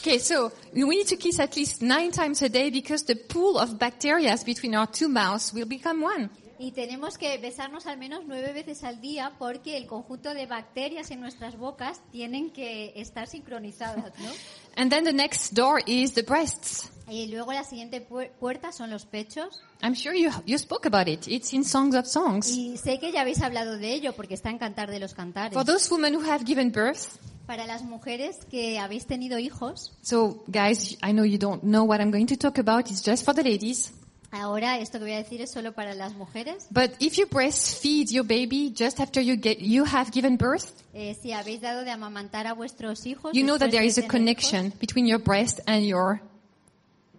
[0.02, 3.58] Okay, so we need to kiss at least nine times a day because the pool
[3.58, 6.30] of bacteria between our two mouths will become one.
[6.58, 11.12] Y tenemos que besarnos al menos nueve veces al día porque el conjunto de bacterias
[11.12, 14.30] en nuestras bocas tienen que estar sincronizadas, ¿no?
[14.78, 16.92] And then the next door is the breasts.
[17.10, 19.62] Y luego la siguiente pu- puerta son los pechos.
[19.82, 21.28] I'm sure you, you spoke about it.
[21.28, 22.48] It's in Songs of Songs.
[22.50, 25.54] Y sé que ya habéis hablado de ello porque está en Cantar de los Cantares.
[25.54, 30.44] For those women who have given birth, Para las mujeres que habéis tenido hijos, so
[30.48, 32.90] guys, I know you don't know what I'm going to talk about.
[32.90, 33.94] It's just for the ladies.
[34.32, 36.68] Ahora esto que voy a decir es solo para las mujeres.
[36.72, 41.16] But if you breastfeed your baby just after you get, you have given birth, Eh,
[41.22, 44.72] si habéis dado de amamantar a vuestros hijos, you know that there is a connection
[44.80, 46.22] between your breast and your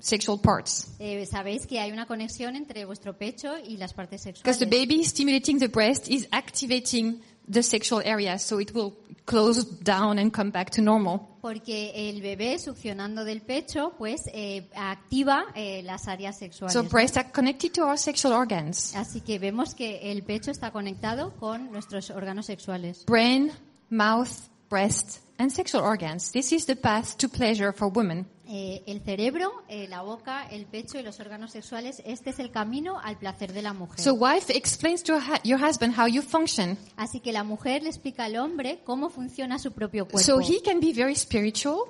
[0.01, 0.89] sexual parts.
[0.99, 4.65] hijos, eh, sabéis que hay una conexión entre vuestro pecho y las partes Because the
[4.67, 4.71] sexuales.
[4.89, 10.33] baby stimulating the breast is activating the sexual area, so it will close down and
[10.33, 11.29] come back to normal.
[11.43, 16.73] Porque el bebé succionando del pecho, pues eh, activa eh, las áreas sexuales.
[16.73, 18.95] So breasts are connected to our sexual organs.
[18.97, 23.05] Así que vemos que el pecho está conectado con nuestros órganos sexuales.
[23.07, 23.53] Brain,
[23.91, 26.33] mouth, breast, and sexual organs.
[26.33, 28.27] This is the path to pleasure for women.
[28.49, 32.51] Eh, el cerebro, eh, la boca, el pecho y los órganos sexuales, este es el
[32.51, 34.01] camino al placer de la mujer.
[34.01, 36.79] So wife explains to your husband how you function.
[36.97, 40.25] Así que la mujer le explica al hombre cómo funciona su propio cuerpo.
[40.25, 41.85] So he can be very spiritual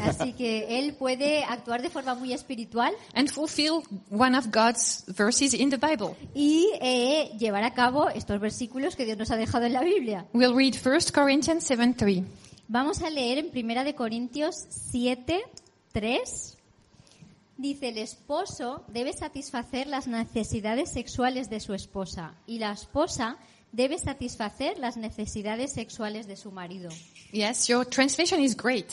[0.00, 5.54] Así que él puede actuar de forma muy espiritual and fulfill one of God's verses
[5.54, 6.16] in the Bible.
[6.34, 10.26] y eh, llevar a cabo estos versículos que Dios nos ha dejado en la Biblia.
[10.32, 12.22] We'll read 1 Corinthians 7 3.
[12.68, 14.54] Vamos a leer en Primera de Corintios
[14.90, 15.42] 7,
[15.92, 16.58] 3.
[17.56, 23.36] Dice, el esposo debe satisfacer las necesidades sexuales de su esposa y la esposa
[23.72, 26.90] debe satisfacer las necesidades sexuales de su marido.
[27.32, 28.92] Yes, your translation is great.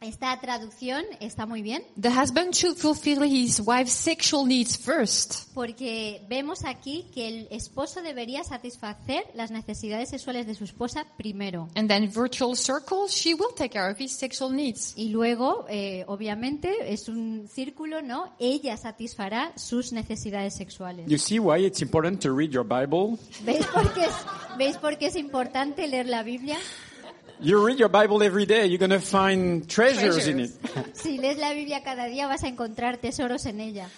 [0.00, 5.48] Esta traducción está muy bien The husband should fulfill his wife's sexual needs first.
[5.54, 11.68] porque vemos aquí que el esposo debería satisfacer las necesidades sexuales de su esposa primero.
[11.74, 14.92] And then virtual circle, she will take care of his sexual needs.
[14.96, 18.34] Y luego, eh, obviamente, es un círculo, ¿no?
[18.38, 21.06] Ella satisfará sus necesidades sexuales.
[21.08, 23.16] You see why it's important to read your Bible?
[23.44, 24.14] ¿Veis por qué es,
[24.58, 26.58] ¿veis por qué es importante leer la Biblia?
[27.40, 30.50] You read your Bible every day, you're going to find treasures in it.
[30.94, 33.88] Si lees la Biblia cada día vas a encontrar tesoros en ella.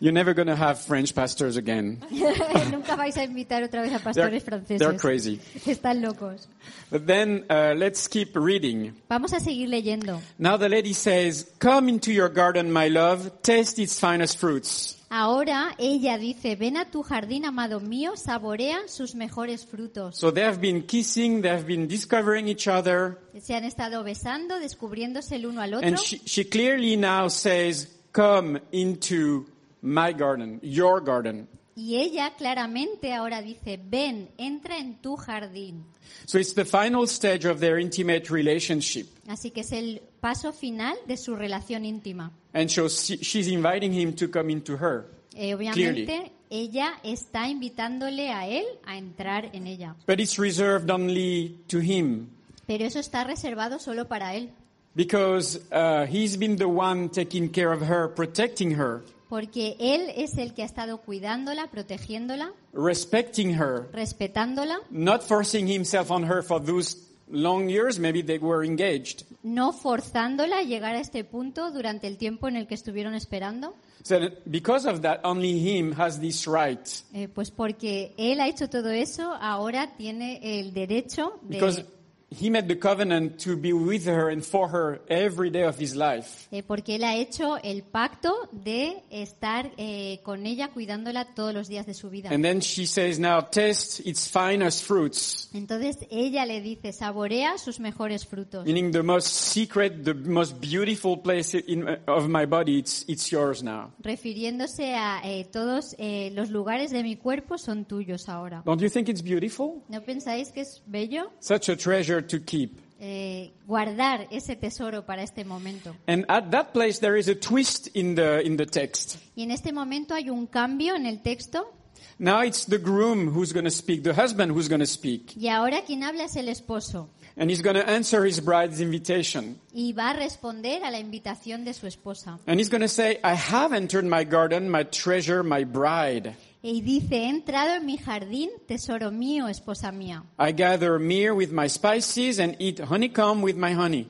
[0.00, 1.98] You're never going to have French pastors again.
[2.70, 4.78] Nunca vais a invitar otra vez a They're, pastores franceses.
[4.78, 5.38] they're crazy.
[5.66, 6.46] Están locos.
[6.90, 8.94] But then uh, let's keep reading.
[9.08, 10.20] Vamos a seguir leyendo.
[10.38, 14.94] Now the lady says, Come into your garden, my love, taste its finest fruits.
[15.10, 20.16] Ahora ella dice, ven a tu jardín, amado mío, saborea sus mejores frutos.
[20.16, 24.60] So they have been kissing, they have been discovering each other, Se han estado besando,
[24.60, 25.88] descubriéndose el uno al otro.
[25.88, 29.46] and she, she clearly now says, Come into
[29.82, 31.48] my garden, your garden.
[31.76, 35.84] Y ella claramente ahora dice, ven, entra en tu jardín.
[36.26, 39.06] So it's the final stage of their intimate relationship.
[39.28, 42.32] Así que es el paso final de su relación íntima.
[42.52, 45.06] And so she- she's inviting him to come into her.
[45.36, 49.94] Eh, obviamente, ella está invitándole a él a entrar en ella.
[50.04, 52.30] But it's reserved only to him
[52.66, 54.50] Pero eso está reservado solo para él.
[54.96, 60.38] because uh, he's been the one taking care of her, protecting her, Porque él es
[60.38, 66.64] el que ha estado cuidándola, protegiéndola, respecting her, respetándola, not forcing himself on her for
[66.64, 66.96] those
[67.30, 67.98] long years.
[67.98, 69.24] Maybe they were engaged.
[69.42, 73.74] no forzándola a llegar a este punto durante el tiempo en el que estuvieron esperando.
[74.02, 74.16] So
[74.46, 76.80] because of that, only him has this right.
[77.12, 81.84] Eh, pues porque él ha hecho todo eso, ahora tiene el derecho de, Because
[82.30, 85.94] he made the covenant to be with her and for her every day of his
[85.96, 86.46] life.
[86.50, 91.68] Eh, porque él ha hecho el pacto de estar eh, con ella cuidándola todos los
[91.68, 92.28] días de su vida.
[92.30, 97.80] And then she says, now taste its finest fruits, Entonces ella le dice, saborea sus
[97.80, 98.64] mejores frutos.
[98.66, 103.62] meaning the most secret, the most beautiful place in, of my body, it's, it's yours
[103.62, 103.90] now.
[104.02, 108.62] Refiriéndose a eh, todos eh, los lugares de mi cuerpo son tuyos ahora.
[108.66, 109.82] Don't you think it's beautiful?
[109.88, 112.78] ¿No pensáis que es bello Such a treasure to keep.
[113.00, 115.94] eh, guardar ese tesoro para este momento?
[116.08, 119.18] And at that place there is a twist in the, in the text.
[119.36, 121.72] Y en este momento hay un cambio en el texto
[122.20, 125.36] Now it's the groom who's going to speak, the husband who's going to speak.
[125.36, 129.60] y ahora quien habla es el esposo And he's going to answer his bride's invitation.
[129.72, 132.40] y va a responder a la invitación de su esposa.
[132.48, 136.34] And he's going to say, I have entered my garden, my treasure, my bride.
[136.60, 140.24] Y dice, he entrado en mi jardín, tesoro mío, esposa mía.
[140.38, 144.08] I gather myrrh with my spices and eat honeycomb with my honey.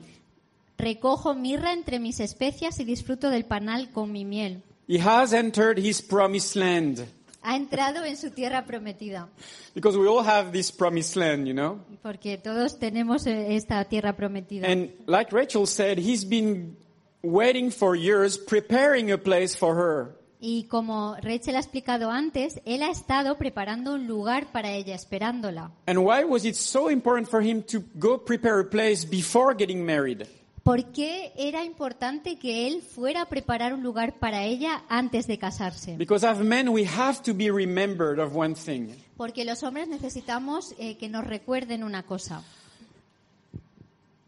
[0.77, 4.63] Recojo mirra entre mis especias y disfruto del panal con mi miel.
[4.87, 7.05] He has entered his promised land.
[7.41, 9.29] Ha entrado en su tierra prometida,
[9.75, 11.79] Because we all have this promised land, you know?
[12.01, 14.67] porque todos tenemos eh, esta tierra prometida.
[14.67, 16.75] And like Rachel said, he's been
[17.21, 20.15] waiting for years, preparing a place for her.
[20.41, 25.71] Y como Rachel ha explicado antes, él ha estado preparando un lugar para ella, esperándola.
[25.85, 29.85] And why was it so important for him to go prepare a place before getting
[29.85, 30.25] married?
[30.63, 35.37] ¿Por qué era importante que él fuera a preparar un lugar para ella antes de
[35.37, 35.97] casarse?
[35.97, 38.95] Because as men, we have to be remembered of one thing.
[39.17, 42.43] Porque los hombres necesitamos eh, que nos recuerden una cosa.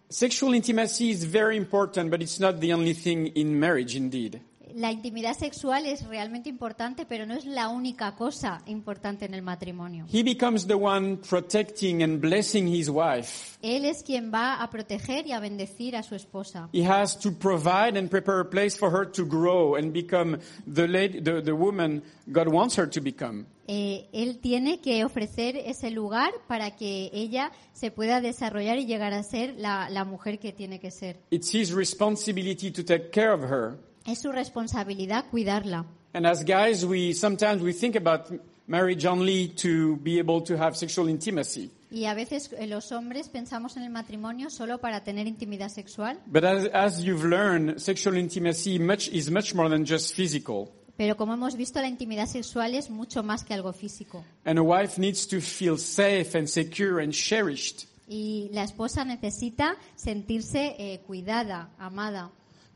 [0.09, 4.41] Sexual intimacy is very important, but it's not the only thing in marriage, indeed.
[4.76, 9.42] La intimidad sexual es realmente importante, pero no es la única cosa importante en el
[9.42, 10.06] matrimonio.
[10.12, 13.58] He becomes the one protecting and blessing his wife.
[13.62, 16.70] Él es quien va a proteger y a bendecir a su esposa.
[16.74, 20.40] He has to provide and prepare a place for her to grow and become
[20.72, 23.46] the, lady, the, the woman God wants her to become.
[23.68, 29.14] Eh, él tiene que ofrecer ese lugar para que ella se pueda desarrollar y llegar
[29.14, 31.22] a ser la, la mujer que tiene que ser.
[31.30, 33.78] It's his responsibility to take care of her.
[34.06, 35.86] Es su responsabilidad cuidarla.
[36.14, 38.32] And as guys, we sometimes we think about
[38.68, 41.72] marriage only to be able to have sexual intimacy.
[41.89, 46.18] Y a veces eh, los hombres pensamos en el matrimonio solo para tener intimidad sexual,
[46.26, 50.70] But as, as you've learned, sexual intimacy much, is much more than just physical.
[50.97, 54.24] pero como hemos visto, la intimidad sexual es mucho más que algo físico.
[54.45, 59.78] And a wife needs to feel safe and secure and cherished Y la esposa necesita
[59.95, 62.32] sentirse eh, cuidada, amada,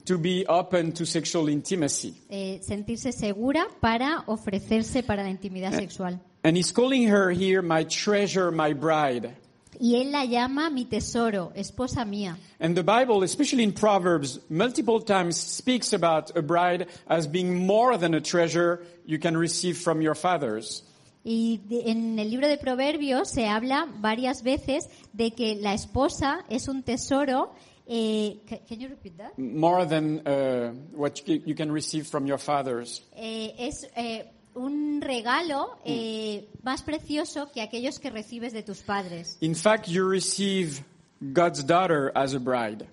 [0.05, 2.13] to be open to sexual intimacy.
[2.29, 6.19] eh, sentirse segura para ofrecerse para la intimidad sexual.
[6.43, 9.35] And he's calling her here my treasure, my bride.
[9.77, 12.37] Y él la llama mi tesoro, esposa mía.
[12.61, 17.97] And the Bible, especially in Proverbs, multiple times speaks about a bride as being more
[17.97, 20.83] than a treasure you can receive from your fathers.
[21.25, 26.45] Y de- en el libro de Proverbios se habla varias veces de que la esposa
[26.49, 27.51] es un tesoro.
[27.87, 29.37] Eh, ca- can you repeat that?
[29.37, 33.03] More than uh, what you can receive from your fathers.
[33.15, 34.25] Eh, es eh,
[34.55, 39.37] un regalo eh, más precioso que aquellos que recibes de tus padres.
[39.41, 40.83] In fact, you receive
[41.21, 42.87] God's daughter as a bride.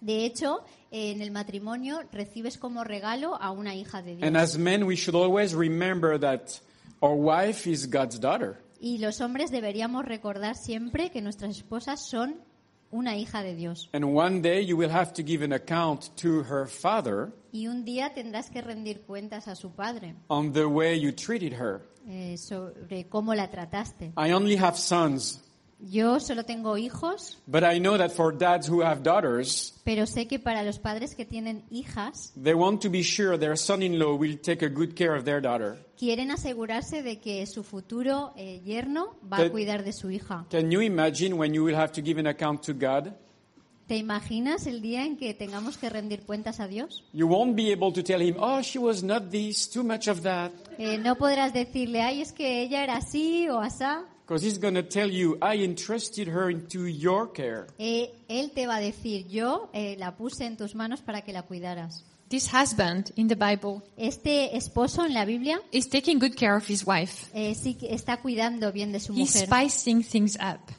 [0.00, 4.36] De hecho, en el matrimonio recibes como regalo a una hija de And Dios.
[4.36, 6.60] as men, we should always remember that
[7.00, 8.58] our wife is God's daughter.
[8.78, 12.36] Y los hombres deberíamos recordar siempre que nuestras esposas son
[12.96, 13.88] una hija de Dios.
[13.92, 17.84] And one day you will have to give an account to her father Y un
[17.84, 21.80] día tendrás que rendir cuentas a su padre on the way you treated her.
[22.06, 24.12] eh, sobre cómo la trataste.
[24.16, 25.42] I only have sons,
[25.86, 30.26] Yo solo tengo hijos, but I know that for dads who have daughters, pero sé
[30.26, 34.38] que para los padres que tienen hijas they want to be sure their son-in-law will
[34.40, 35.76] take a good care of their daughter.
[35.98, 40.46] quieren asegurarse de que su futuro eh, yerno va Te- a cuidar de su hija.
[40.50, 43.12] Can you imagine when you will have to give an account to God?
[43.86, 47.04] ¿Te imaginas el día en que tengamos que rendir cuentas a Dios?
[47.12, 50.50] You won't be able to tell him, she was not this, too much of that.
[51.02, 54.06] No podrás decirle, ay, es que ella era así o asá.
[54.26, 57.66] Because he's going to tell you, I entrusted her into your care.
[57.78, 61.32] Eh, él te va a decir, yo eh, la puse en tus manos para que
[61.32, 62.04] la cuidaras.
[62.30, 66.66] This husband in the Bible Este esposo en la Biblia is taking good care of
[66.68, 67.26] his wife.
[67.34, 69.46] eh, sí está cuidando bien de su He's mujer.
[69.46, 70.72] spicing things up.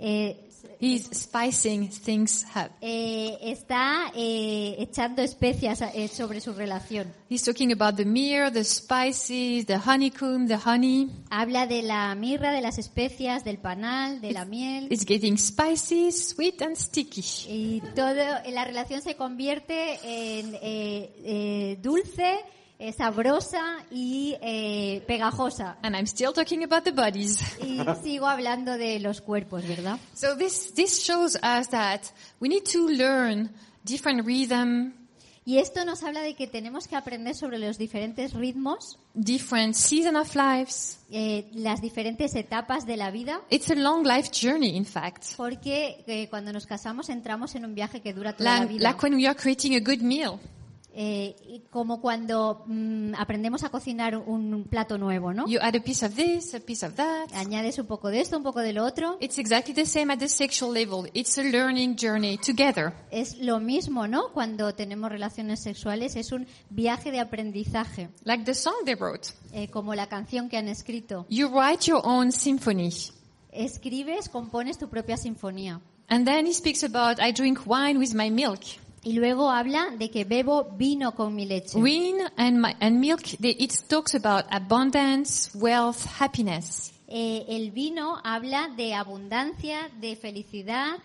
[0.00, 0.47] Eh,
[0.80, 2.70] He's spicing things up.
[2.80, 7.12] eh, está eh, echando especias eh, sobre su relación.
[7.28, 11.10] He's talking about the myrrh, the spices, the honeycomb, the honey.
[11.30, 14.86] Habla de la mirra, de las especias, del panal, de la miel.
[14.90, 17.24] It's getting spicy, sweet, and sticky.
[17.48, 18.14] Y todo,
[18.50, 22.38] la relación se convierte en dulce,
[22.78, 25.78] eh, sabrosa y eh, pegajosa.
[25.82, 27.40] And I'm still talking about the bodies.
[27.62, 29.98] Y sigo hablando de los cuerpos, ¿verdad?
[30.14, 32.02] So this, this shows us that
[32.40, 33.50] we need to learn
[33.84, 34.92] different rhythm,
[35.44, 40.14] Y esto nos habla de que tenemos que aprender sobre los diferentes ritmos, different season
[40.16, 40.98] of lives.
[41.10, 45.24] eh, las diferentes etapas de la vida, It's a long life journey, in fact.
[45.38, 48.82] porque eh, cuando nos casamos entramos en un viaje que dura toda la Like, vida.
[48.90, 50.38] like when we are creating a good meal.
[51.00, 55.46] Eh, como cuando mm, aprendemos a cocinar un plato nuevo, ¿no?
[55.46, 57.32] You add a piece of this, a piece of that.
[57.34, 59.16] Añades un poco de esto, un poco de lo otro.
[59.20, 61.08] It's exactly the same at the sexual level.
[61.14, 62.92] It's a learning journey together.
[63.12, 64.32] Es lo mismo, ¿no?
[64.32, 69.28] Cuando tenemos relaciones sexuales es un viaje de aprendizaje, Like the song they wrote.
[69.52, 71.26] eh, como la canción que han escrito.
[71.28, 72.90] You write your own symphony.
[73.52, 75.80] Escribes, compones tu propia sinfonía.
[76.08, 78.62] And then he speaks about, I drink wine with my milk.
[79.08, 81.78] Y luego habla de que bebo vino con mi leche.
[81.78, 86.92] Wine and, my, and milk, it talks about abundance, wealth, happiness.
[87.06, 90.98] Eh, el vino habla de abundancia, de felicidad.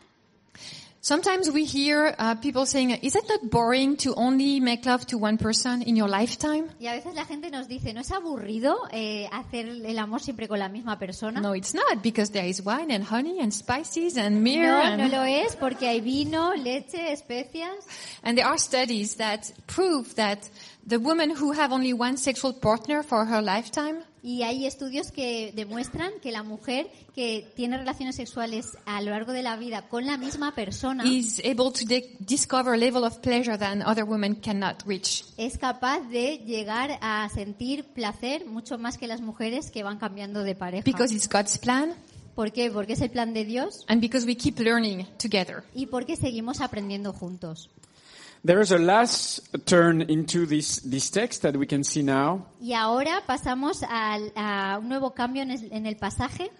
[1.06, 5.18] Sometimes we hear uh, people saying, is it not boring to only make love to
[5.18, 6.70] one person in your lifetime?
[6.80, 10.48] Y a veces la gente nos dice, ¿no es aburrido eh, hacer el amor siempre
[10.48, 11.42] con la misma persona?
[11.42, 14.72] No, it's not, because there is wine and honey and spices and myrrh.
[14.72, 17.86] No, and, no lo es porque hay vino, leche, especias.
[18.24, 20.50] and there are studies that prove that
[20.88, 25.52] the women who have only one sexual partner for her lifetime Y hay estudios que
[25.54, 30.08] demuestran que la mujer que tiene relaciones sexuales a lo largo de la vida con
[30.08, 31.86] la misma persona is able to
[32.20, 35.26] discover a level of pleasure that other women cannot reach.
[35.36, 40.44] es capaz de llegar a sentir placer mucho más que las mujeres que van cambiando
[40.44, 40.84] de pareja.
[40.86, 41.94] Because it's God's plan
[42.34, 42.72] ¿Por qué?
[42.72, 45.64] Porque es el plan de Dios and because we keep learning together.
[45.76, 47.70] y porque seguimos aprendiendo juntos.
[48.46, 52.46] There is a last turn into this, text that we can see now.
[52.60, 56.52] Y ahora pasamos a, un nuevo cambio en el pasaje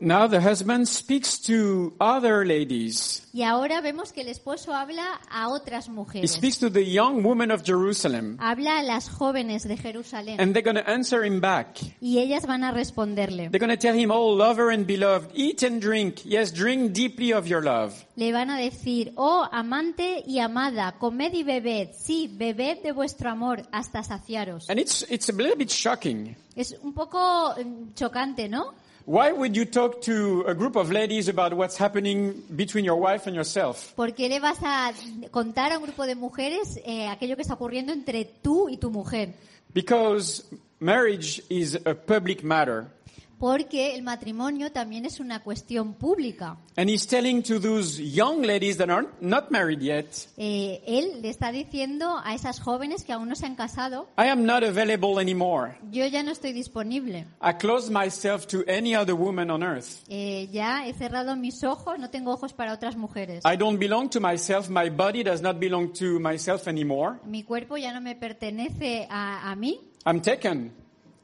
[0.00, 3.22] Now the husband speaks to other ladies.
[3.32, 6.32] y ahora vemos que el esposo habla a otras He mujeres.
[6.32, 8.36] speaks to the young women of Jerusalem.
[8.40, 11.78] Habla a las jóvenes de Jerusalén And they're going to answer him back.
[12.00, 13.48] y ellas van a responderle.
[13.50, 16.24] They're going to tell him, Oh, lover and beloved, eat and drink.
[16.24, 17.94] Yes, drink deeply of your love.
[18.16, 23.30] Le van a decir, oh amante y amada, comed y bebed, sí, bebed de vuestro
[23.30, 24.68] amor hasta saciaros.
[24.68, 26.36] And it's, it's a little bit shocking.
[26.56, 28.74] Es un poco mm, chocante, ¿no?
[29.06, 33.26] Why would you talk to a group of ladies about what's happening between your wife
[33.26, 33.92] and yourself?
[33.94, 34.94] ¿Por qué le vas a
[35.30, 38.90] contar a un grupo de mujeres eh, aquello que está ocurriendo entre tú y tu
[38.90, 39.34] mujer?
[39.74, 40.44] Because
[40.80, 42.86] marriage is a public matter.
[43.44, 46.56] Porque el matrimonio también es una cuestión pública.
[46.78, 50.06] And he's telling to those young ladies that are not married yet,
[50.38, 54.28] Eh, él le está diciendo a esas jóvenes que aún no se han casado, I
[54.30, 55.76] am not available anymore.
[55.90, 57.26] yo ya no estoy disponible.
[57.42, 60.02] I close myself to any other woman on earth.
[60.08, 63.42] Eh, ya he cerrado mis ojos, no tengo ojos para otras mujeres.
[63.44, 64.70] I don't belong to myself.
[64.70, 67.18] My body does not belong to myself anymore.
[67.26, 70.72] Mi cuerpo ya no me pertenece a, a mí, I'm taken.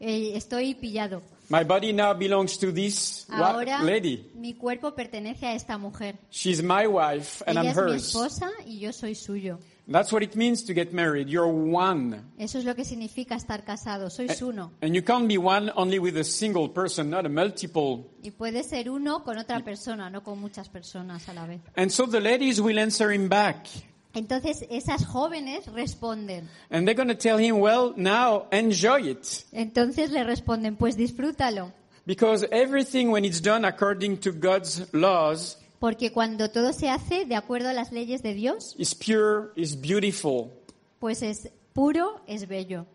[0.01, 1.23] eh, estoy pillado.
[1.51, 4.31] My body now belongs to this Ahora lady.
[4.37, 6.17] mi cuerpo pertenece a esta mujer.
[6.31, 8.07] She's my wife and Ella I'm es mi hers.
[8.07, 9.59] esposa y yo soy suyo.
[9.89, 11.27] That's what it means to get married.
[11.29, 12.23] You're one.
[12.39, 14.09] Eso es lo que significa estar casado.
[14.11, 14.71] Sois uno.
[14.81, 18.05] And you can't be one only with a single person, not a multiple.
[18.23, 21.61] Y puede ser uno con otra persona, no con muchas personas a la vez.
[21.77, 23.67] And so the ladies will answer him back.
[24.13, 26.49] Entonces esas jóvenes responden.
[26.71, 29.45] And they're going to tell him, well, now enjoy it.
[29.53, 31.73] Entonces le responden, pues disfrútalo.
[32.07, 37.37] Because everything, when it's done according to God's laws, Porque cuando todo se hace de
[37.37, 40.51] acuerdo a las leyes de Dios, is pure, is beautiful.
[40.99, 42.87] pues es puro, es bello.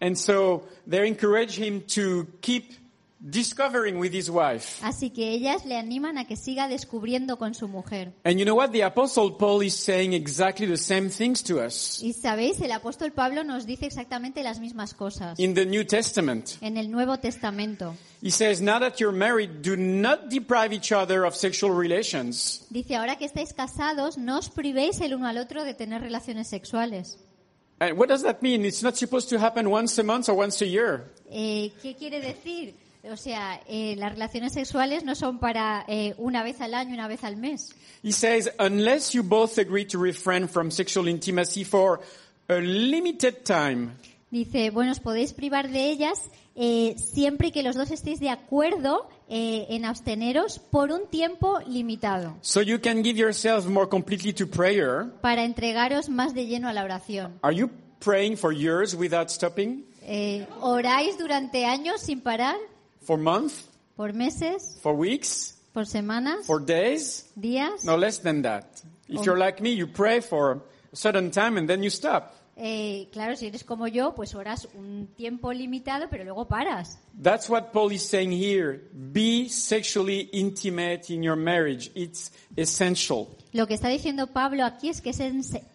[0.00, 2.72] And so they encourage him to keep
[3.24, 4.84] discovering with his wife.
[4.84, 8.12] Así que ellas le animan a que siga descubriendo con su mujer.
[8.24, 8.72] And you know what?
[8.72, 13.12] The Apostle Paul is saying exactly the same things to us Y sabéis, el apóstol
[13.12, 16.56] Pablo nos dice exactamente las mismas cosas in the New Testament.
[16.60, 17.94] en el Nuevo Testamento.
[18.20, 22.66] He says, now that you're married, do not deprive each other of sexual relations.
[22.70, 26.48] Dice, ahora que estáis casados, no os privéis el uno al otro de tener relaciones
[26.48, 27.18] sexuales.
[27.80, 28.64] And what does that mean?
[28.64, 31.12] It's not supposed to happen once a month or once a year.
[31.30, 32.74] Eh, ¿Qué quiere decir?
[33.10, 37.08] O sea, eh, las relaciones sexuales no son para eh, una vez al año, una
[37.08, 37.74] vez al mes.
[38.04, 42.00] He says, unless you both agree to refrain from sexual intimacy for
[42.48, 43.92] a limited time,
[44.32, 49.06] Dice, bueno, os podéis privar de ellas eh, siempre que los dos estéis de acuerdo
[49.28, 54.46] eh, en absteneros por un tiempo limitado, so you can give yourselves more completely to
[54.46, 55.04] prayer.
[55.20, 57.38] para entregaros más de lleno a la oración.
[57.42, 57.68] Are you
[58.02, 59.84] praying for years without stopping?
[60.00, 62.56] Eh, ¿Oráis durante años sin parar?
[63.04, 63.64] For months?
[63.96, 64.78] ¿Por meses?
[64.82, 65.54] For weeks?
[65.72, 66.46] ¿Por semanas?
[66.46, 67.28] For days?
[67.38, 67.84] ¿Días?
[67.84, 68.82] No less than that.
[69.08, 69.24] If oh.
[69.24, 72.34] you're like me, you pray for a certain time and then you stop.
[72.54, 76.98] Eh, claro, si eres como yo, pues oras un tiempo limitado, pero luego paras.
[77.22, 78.78] That's what Paul is saying here.
[78.92, 81.90] Be sexually intimate in your marriage.
[81.94, 83.28] It's essential.
[83.52, 85.20] Lo que está diciendo Pablo aquí es que es,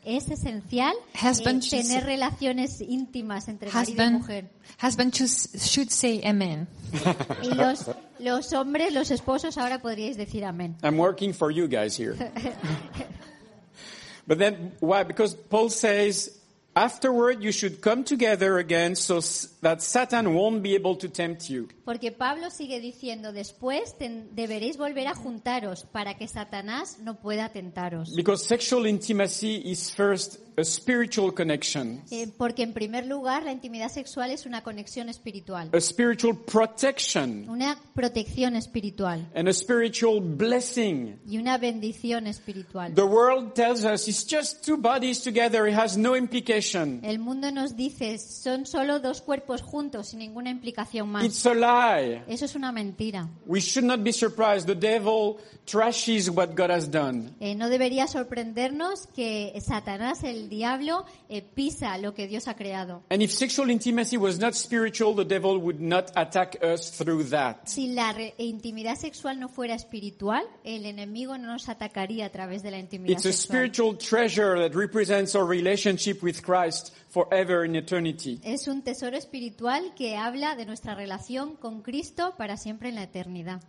[0.05, 4.49] es esencial eh, Husband should tener relaciones íntimas entre marido y Husband, mujer.
[4.81, 6.67] husband should, should say amen.
[7.43, 10.75] Y los, los hombres, los esposos, ahora podríais decir amén.
[10.83, 12.15] I'm working for you guys here.
[14.27, 15.03] but then why?
[15.03, 16.36] Because Paul says
[16.77, 19.19] afterward you should come together again so
[19.61, 21.67] that Satan won't be able to tempt you.
[21.85, 27.49] Porque Pablo sigue diciendo, después ten- deberéis volver a juntaros para que Satanás no pueda
[27.49, 28.15] tentaros.
[28.15, 33.89] Because sexual intimacy is first a spiritual connection, Eh, porque en primer lugar, la intimidad
[33.91, 41.19] sexual es una conexión espiritual, a spiritual protection, una protección espiritual and a spiritual blessing.
[41.27, 42.93] y una bendición espiritual.
[42.95, 47.01] The world tells us it's just two bodies together, it has no implication.
[47.03, 51.25] El mundo nos dice, son solo dos cuerpos juntos sin ninguna implicación más.
[51.25, 52.21] It's a lie.
[52.27, 53.27] Eso es una mentira.
[53.45, 54.65] We should not be surprised.
[54.67, 57.31] The devil trashes what God has done.
[57.39, 63.03] Eh, no debería sorprendernos que Satanás, el diablo, eh, pisa lo que Dios ha creado.
[63.09, 67.67] And if sexual intimacy was not spiritual, the devil would not attack us through that.
[67.67, 72.71] Si la intimidad sexual no fuera espiritual, el enemigo no nos atacaría a través de
[72.71, 73.57] la intimidad It's a sexual.
[73.57, 78.39] spiritual treasure that represents our relationship with Christ forever in eternity.
[78.43, 83.03] Es un tesoro espiritual que habla de nuestra relación con Cristo para siempre en la
[83.03, 83.61] eternidad.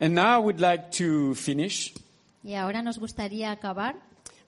[0.00, 1.92] And now I would like to finish
[2.42, 3.96] Y ahora nos gustaría acabar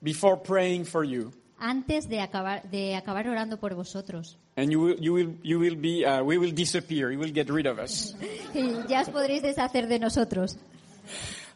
[0.01, 1.31] before praying for you.
[1.59, 4.37] antes de acabar, de acabar orando por vosotros.
[4.55, 7.11] And you will, you will, you will be, uh, we will disappear.
[7.11, 8.15] You will get rid of us.
[8.53, 10.57] Y ya os podréis deshacer de nosotros.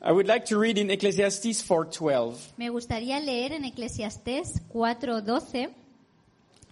[0.01, 2.53] I would like to read in Ecclesiastes 4:12.
[2.57, 5.69] Me gustaría leer en Eclesiastés 4:12,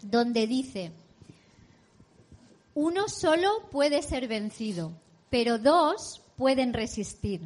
[0.10, 0.92] donde dice,
[2.74, 4.92] uno solo puede ser vencido,
[5.30, 7.42] pero dos pueden resistir.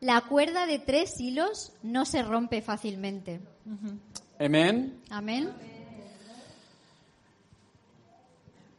[0.00, 3.40] La cuerda de tres hilos no se rompe fácilmente.
[4.38, 5.00] Amen.
[5.10, 5.52] Amén.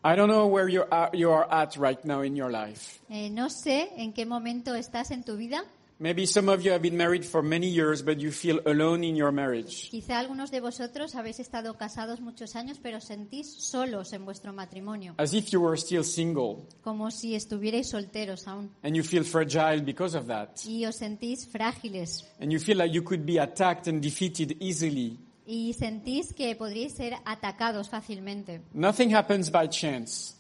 [0.02, 3.02] I don't know where you are, you are at right now in your life.
[3.10, 5.66] Eh, no sé en qué momento estás en tu vida.
[6.02, 9.18] Maybe some of you have been married for many years, but you feel alone in
[9.18, 9.90] your marriage.
[9.92, 15.14] Quizá algunos de vosotros habéis estado casados muchos años, pero sentís solos en vuestro matrimonio,
[15.18, 16.68] As if you were still single.
[16.82, 18.72] como si estuvierais solteros aún.
[18.82, 20.52] And you feel fragile because of that.
[20.66, 25.20] Y os sentís frágiles And you feel like you could be attacked and defeated easily.
[25.46, 28.62] y sentís que podríais ser atacados fácilmente.
[28.74, 30.36] Nothing happens by chance.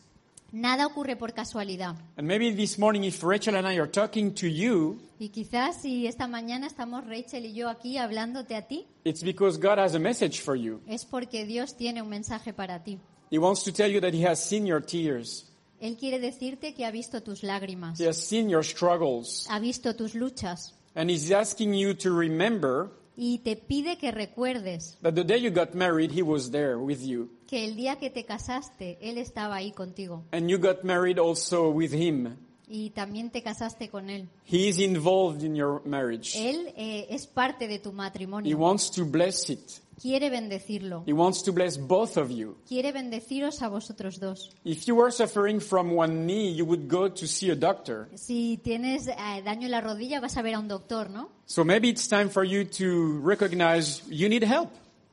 [0.51, 1.95] Nada ocurre por casualidad.
[2.17, 6.07] And maybe this morning, if Rachel and I are talking to you, Y quizás si
[6.07, 9.99] esta mañana estamos Rachel y yo aquí hablándote a ti, it's because God has a
[9.99, 10.81] message for you.
[10.87, 12.99] es porque Dios tiene un mensaje para ti.
[13.31, 15.45] He wants to tell you that He has seen your tears.
[15.81, 19.45] Él quiere decirte que ha visto tus lágrimas, He has seen your struggles.
[19.49, 22.89] ha visto tus luchas And He's asking you to remember
[23.21, 27.01] y te pide que recuerdes that the day you got married, He was there with
[27.01, 27.29] you.
[27.47, 31.69] que el día que te casaste, Él estaba ahí contigo And you got married also
[31.69, 32.37] with Him.
[32.69, 34.29] Y también te casaste con Él.
[34.45, 36.35] He is involved in your marriage.
[36.37, 39.59] Él eh, es parte de tu He matrimonio, wants to bless it.
[40.01, 42.55] quiere bendecirlo, He wants to bless both of you.
[42.67, 44.51] quiere bendeciros a vosotros dos.
[44.63, 48.07] If you were suffering from one knee, you would go to see a doctor.
[48.15, 51.29] Si tienes eh, daño en la rodilla, vas a ver a un doctor, ¿no?
[51.45, 54.69] So maybe it's time for you to recognize you need help.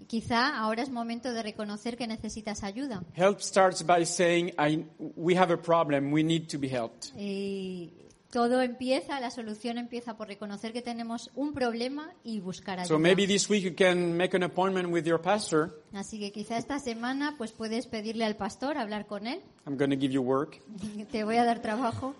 [0.06, 3.02] Quizá ahora es momento de reconocer que necesitas ayuda.
[3.14, 7.12] Help starts by saying, I, we have a problem, we need to be helped.
[7.18, 7.92] Y
[8.30, 12.88] todo empieza, la solución empieza por reconocer que tenemos un problema y buscar ayuda.
[12.88, 15.82] So maybe this week you can make an appointment with your pastor.
[15.92, 19.40] Así que quizá esta semana pues puedes pedirle al pastor, hablar con él.
[19.66, 20.60] I'm going to give you work,
[21.10, 22.14] Te voy a dar trabajo,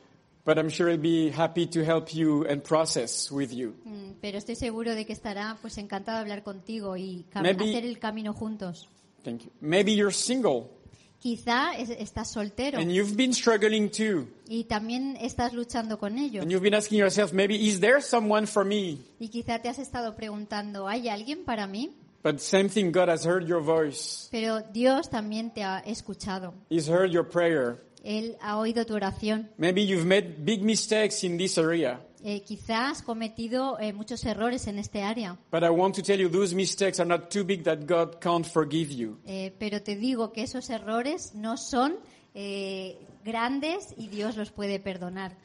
[0.46, 3.74] but I'm sure he'll be happy to help you and process with you.
[3.84, 7.84] mm, pero estoy seguro de que estará pues encantado de hablar contigo y Maybe- hacer
[7.84, 8.88] el camino juntos.
[9.24, 9.50] Thank you.
[9.60, 10.70] Maybe you're single.
[11.18, 14.28] Quizá es- estás soltero and you've been struggling too.
[14.48, 16.42] y también estás luchando con ello.
[16.42, 18.98] And you've been asking yourself, maybe, is there someone for me?
[19.18, 21.90] Y quizá te has estado preguntando, ¿hay alguien para mí?
[22.22, 24.28] But same thing, God has heard your voice.
[24.30, 26.54] Pero Dios también te ha escuchado.
[26.70, 27.82] He's heard your prayer.
[28.06, 29.50] Él ha oído tu oración.
[29.58, 32.00] Maybe you've made big mistakes in this area.
[32.24, 36.18] Eh, quizá has cometido eh, muchos errores en este área, But I want to tell
[36.18, 39.18] you, those mistakes are not too big that God can't forgive you.
[39.58, 41.96] Pero te digo que esos errores no son
[42.34, 45.36] eh, grandes y Dios los puede perdonar.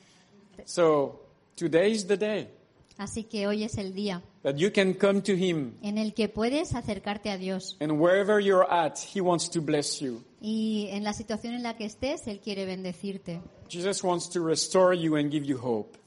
[0.66, 1.22] So,
[1.56, 2.61] today is the day
[3.02, 5.74] Así que hoy es el día that you can come to Him.
[5.82, 7.76] en el que puedes acercarte a Dios.
[7.80, 10.24] And wherever you're at, He wants to bless you.
[10.40, 13.42] Y en la situación en la que estés, Él quiere bendecirte.
[13.68, 15.98] Jesus wants to restore you and give you hope.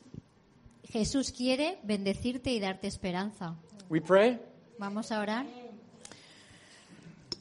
[0.85, 3.57] Jesús quiere bendecirte y darte esperanza.
[3.91, 4.39] We pray?
[4.79, 5.47] Vamos a orar.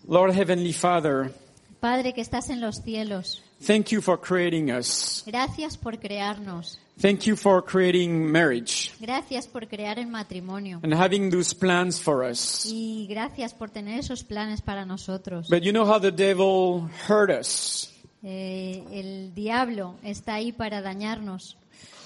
[0.07, 1.31] Lord Heavenly Father,
[1.79, 5.21] Padre que estás en los cielos, thank you for creating us.
[5.27, 6.79] gracias por crearnos.
[6.99, 10.79] Thank you for creating marriage Gracias por crear el matrimonio.
[10.83, 12.65] and having those plans for us.
[12.71, 15.47] Y gracias por tener esos planes para nosotros.
[15.49, 17.89] But you know how the devil hurt us.
[18.21, 21.57] Eh, el diablo está ahí para dañarnos.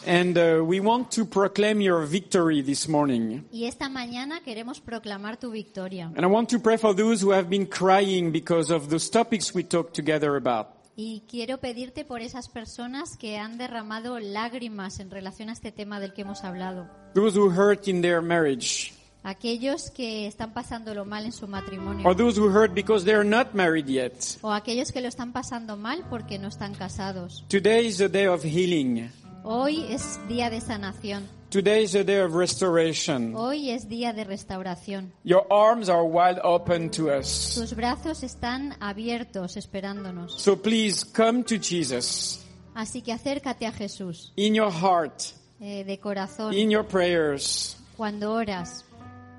[0.05, 3.43] And uh, we want to proclaim your victory this morning.
[3.51, 6.05] Y esta mañana queremos proclamar tu victoria.
[6.15, 9.53] And I want to pray for those who have been crying because of those topics
[9.53, 10.69] we talked together about.
[10.99, 15.99] Y quiero pedirte por esas personas que han derramado lágrimas en relación a este tema
[15.99, 16.89] del que hemos hablado.
[17.13, 18.95] Those who hurt in their marriage.
[19.21, 22.03] Aquellos que están pasándolo mal en su matrimonio.
[22.03, 24.13] Or those who hurt because they're not married yet.
[24.41, 27.45] O aquellos que lo están pasando mal porque no están casados.
[27.47, 29.11] Today is a day of healing.
[29.43, 31.36] Hoy es día de sanación.
[31.49, 33.33] Today is a day of restoration.
[33.33, 35.13] Hoy es día de restauración.
[35.23, 37.55] Your arms are wide open to us.
[37.55, 40.33] Tus brazos están abiertos esperándonos.
[40.37, 42.43] So please come to Jesus
[42.75, 45.21] Así que acércate a Jesús in your heart,
[45.61, 47.77] eh, de corazón in your prayers.
[47.95, 48.83] cuando oras.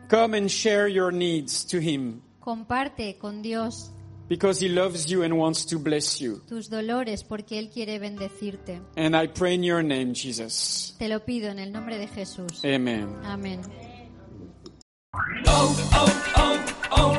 [0.09, 3.91] Come and share your needs to Him Comparte con Dios
[4.29, 6.43] because He loves you and wants to bless you.
[6.49, 8.81] tus dolores porque Él quiere bendecirte.
[8.97, 10.95] And I pray in your name, Jesus.
[10.99, 12.64] Te lo pido en el nombre de Jesús.
[12.64, 13.09] Amen.
[13.24, 13.61] Amén.
[15.47, 17.18] Oh, oh, oh,